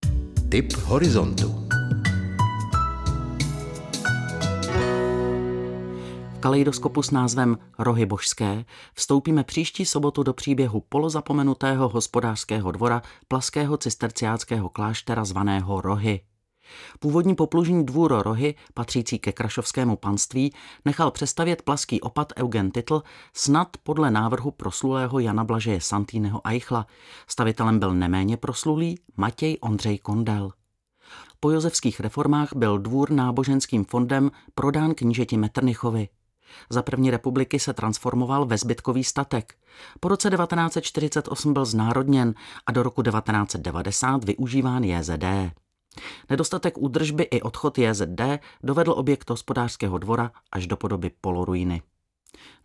Tip 0.49 0.73
horizontu. 0.73 1.72
Kaleidoskopu 6.43 7.03
s 7.03 7.11
názvem 7.11 7.57
Rohy 7.79 8.05
božské 8.05 8.65
vstoupíme 8.93 9.43
příští 9.43 9.85
sobotu 9.85 10.23
do 10.23 10.33
příběhu 10.33 10.83
polozapomenutého 10.89 11.89
hospodářského 11.89 12.71
dvora 12.71 13.01
Plaského 13.27 13.77
cisterciáckého 13.77 14.69
kláštera 14.69 15.25
zvaného 15.25 15.81
Rohy. 15.81 16.21
Původní 16.99 17.35
poplužní 17.35 17.85
dvůr 17.85 18.21
Rohy, 18.23 18.55
patřící 18.73 19.19
ke 19.19 19.31
Krašovskému 19.31 19.95
panství, 19.95 20.53
nechal 20.85 21.11
přestavět 21.11 21.61
plaský 21.61 22.01
opat 22.01 22.33
Eugen 22.37 22.71
Titl 22.71 23.03
snad 23.33 23.67
podle 23.83 24.11
návrhu 24.11 24.51
proslulého 24.51 25.19
Jana 25.19 25.43
Blažeje 25.43 25.81
Santýneho 25.81 26.41
Eichla. 26.47 26.87
Stavitelem 27.27 27.79
byl 27.79 27.93
neméně 27.93 28.37
proslulý 28.37 28.99
Matěj 29.17 29.57
Ondřej 29.61 29.97
Kondel. 29.97 30.51
Po 31.39 31.51
josevských 31.51 31.99
reformách 31.99 32.49
byl 32.55 32.77
dvůr 32.77 33.11
náboženským 33.11 33.85
fondem 33.85 34.31
prodán 34.55 34.93
knížeti 34.93 35.37
Metternichovi. 35.37 36.09
Za 36.69 36.81
první 36.81 37.11
republiky 37.11 37.59
se 37.59 37.73
transformoval 37.73 38.45
ve 38.45 38.57
zbytkový 38.57 39.03
statek. 39.03 39.55
Po 39.99 40.07
roce 40.07 40.29
1948 40.29 41.53
byl 41.53 41.65
znárodněn 41.65 42.33
a 42.65 42.71
do 42.71 42.83
roku 42.83 43.03
1990 43.03 44.23
využíván 44.23 44.83
JZD. 44.83 45.23
Nedostatek 46.29 46.77
údržby 46.77 47.23
i 47.23 47.41
odchod 47.41 47.77
JZD 47.77 48.21
dovedl 48.63 48.91
objekt 48.91 49.29
hospodářského 49.29 49.97
dvora 49.97 50.31
až 50.51 50.67
do 50.67 50.77
podoby 50.77 51.11
poloruiny. 51.21 51.81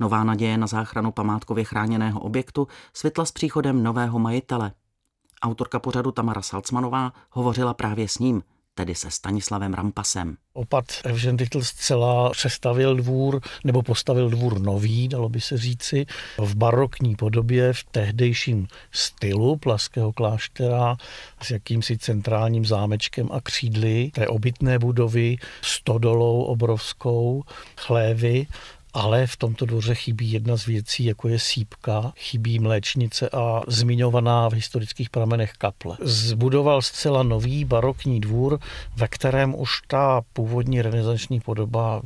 Nová 0.00 0.24
naděje 0.24 0.58
na 0.58 0.66
záchranu 0.66 1.12
památkově 1.12 1.64
chráněného 1.64 2.20
objektu 2.20 2.68
svitla 2.94 3.24
s 3.24 3.32
příchodem 3.32 3.82
nového 3.82 4.18
majitele. 4.18 4.72
Autorka 5.42 5.78
pořadu 5.78 6.12
Tamara 6.12 6.42
Salcmanová 6.42 7.12
hovořila 7.30 7.74
právě 7.74 8.08
s 8.08 8.18
ním– 8.18 8.42
tedy 8.78 8.94
se 8.94 9.10
Stanislavem 9.10 9.74
Rampasem. 9.74 10.36
Opat 10.52 10.84
Evžen 11.04 11.36
Titl 11.36 11.62
zcela 11.62 12.30
přestavil 12.30 12.96
dvůr, 12.96 13.40
nebo 13.64 13.82
postavil 13.82 14.30
dvůr 14.30 14.60
nový, 14.60 15.08
dalo 15.08 15.28
by 15.28 15.40
se 15.40 15.58
říci, 15.58 16.06
v 16.38 16.54
barokní 16.54 17.16
podobě, 17.16 17.72
v 17.72 17.84
tehdejším 17.84 18.68
stylu 18.92 19.56
Plaského 19.56 20.12
kláštera 20.12 20.96
s 21.42 21.50
jakýmsi 21.50 21.98
centrálním 21.98 22.64
zámečkem 22.64 23.28
a 23.32 23.40
křídly 23.40 24.10
té 24.14 24.28
obytné 24.28 24.78
budovy, 24.78 25.36
stodolou 25.62 26.42
obrovskou, 26.42 27.42
chlévy 27.76 28.46
ale 28.98 29.26
v 29.26 29.36
tomto 29.36 29.66
dvoře 29.66 29.94
chybí 29.94 30.32
jedna 30.32 30.56
z 30.56 30.66
věcí, 30.66 31.04
jako 31.04 31.28
je 31.28 31.38
sípka, 31.38 32.12
chybí 32.16 32.58
mléčnice 32.58 33.28
a 33.28 33.62
zmiňovaná 33.68 34.48
v 34.48 34.52
historických 34.52 35.10
pramenech 35.10 35.52
kaple. 35.52 35.96
Zbudoval 36.00 36.82
zcela 36.82 37.22
nový 37.22 37.64
barokní 37.64 38.20
dvůr, 38.20 38.58
ve 38.96 39.08
kterém 39.08 39.54
už 39.54 39.70
ta 39.86 40.22
původní 40.32 40.82
renesanční 40.82 41.40
podoba 41.40 42.02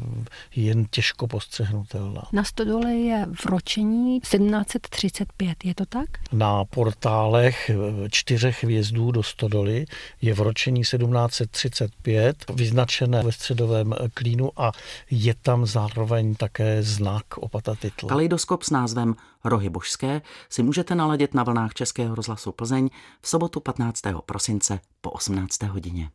je 0.57 0.65
jen 0.65 0.85
těžko 0.91 1.27
postřehnutelná. 1.27 2.23
Na 2.33 2.45
stodole 2.45 2.95
je 2.95 3.27
vročení 3.45 4.21
1735, 4.21 5.65
je 5.65 5.75
to 5.75 5.87
tak? 5.87 6.09
Na 6.33 6.65
portálech 6.65 7.71
čtyřech 8.11 8.65
hvězdů 8.65 9.11
do 9.11 9.23
stodoly 9.23 9.85
je 10.23 10.35
vročení 10.35 10.81
1735, 10.81 12.37
vyznačené 12.55 13.23
ve 13.23 13.33
středovém 13.33 13.95
klínu 14.15 14.51
a 14.57 14.73
je 15.11 15.35
tam 15.43 15.67
zároveň 15.67 16.35
také 16.35 16.82
znak 16.83 17.25
opata 17.37 17.75
titlu. 17.75 18.09
Kaleidoskop 18.09 18.63
s 18.63 18.71
názvem 18.71 19.15
Rohy 19.45 19.71
božské 19.71 20.23
si 20.49 20.63
můžete 20.63 20.95
naladit 20.95 21.35
na 21.35 21.43
vlnách 21.43 21.75
Českého 21.75 22.15
rozhlasu 22.15 22.53
Plzeň 22.53 22.91
v 23.21 23.29
sobotu 23.29 23.61
15. 23.61 24.03
prosince 24.27 24.81
po 25.01 25.11
18. 25.11 25.63
hodině. 25.63 26.11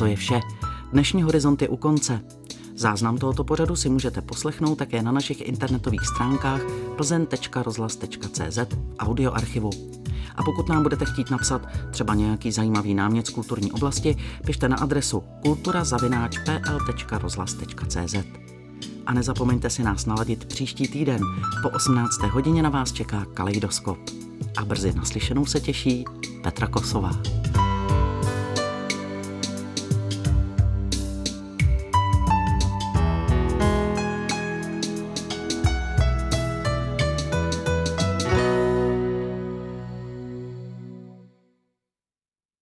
to 0.00 0.06
je 0.06 0.16
vše. 0.16 0.40
Dnešní 0.92 1.22
horizont 1.22 1.62
je 1.62 1.68
u 1.68 1.76
konce. 1.76 2.20
Záznam 2.74 3.18
tohoto 3.18 3.44
pořadu 3.44 3.76
si 3.76 3.88
můžete 3.88 4.22
poslechnout 4.22 4.76
také 4.76 5.02
na 5.02 5.12
našich 5.12 5.40
internetových 5.40 6.06
stránkách 6.06 6.60
plzen.rozhlas.cz 6.96 8.58
audioarchivu. 8.98 9.70
A 10.40 10.42
pokud 10.42 10.68
nám 10.68 10.82
budete 10.82 11.04
chtít 11.04 11.30
napsat 11.30 11.68
třeba 11.90 12.14
nějaký 12.14 12.52
zajímavý 12.52 12.94
námět 12.94 13.26
z 13.26 13.30
kulturní 13.30 13.72
oblasti, 13.72 14.16
pište 14.46 14.68
na 14.68 14.76
adresu 14.76 15.22
kulturazavináč.pl.rozhlas.cz. 15.42 18.14
A 19.06 19.14
nezapomeňte 19.14 19.70
si 19.70 19.82
nás 19.82 20.06
naladit 20.06 20.44
příští 20.44 20.88
týden. 20.88 21.22
Po 21.62 21.68
18. 21.68 22.22
hodině 22.22 22.62
na 22.62 22.70
vás 22.70 22.92
čeká 22.92 23.24
Kaleidoskop. 23.34 23.98
A 24.56 24.64
brzy 24.64 24.92
naslyšenou 24.92 25.46
se 25.46 25.60
těší 25.60 26.04
Petra 26.42 26.66
Kosová. 26.66 27.12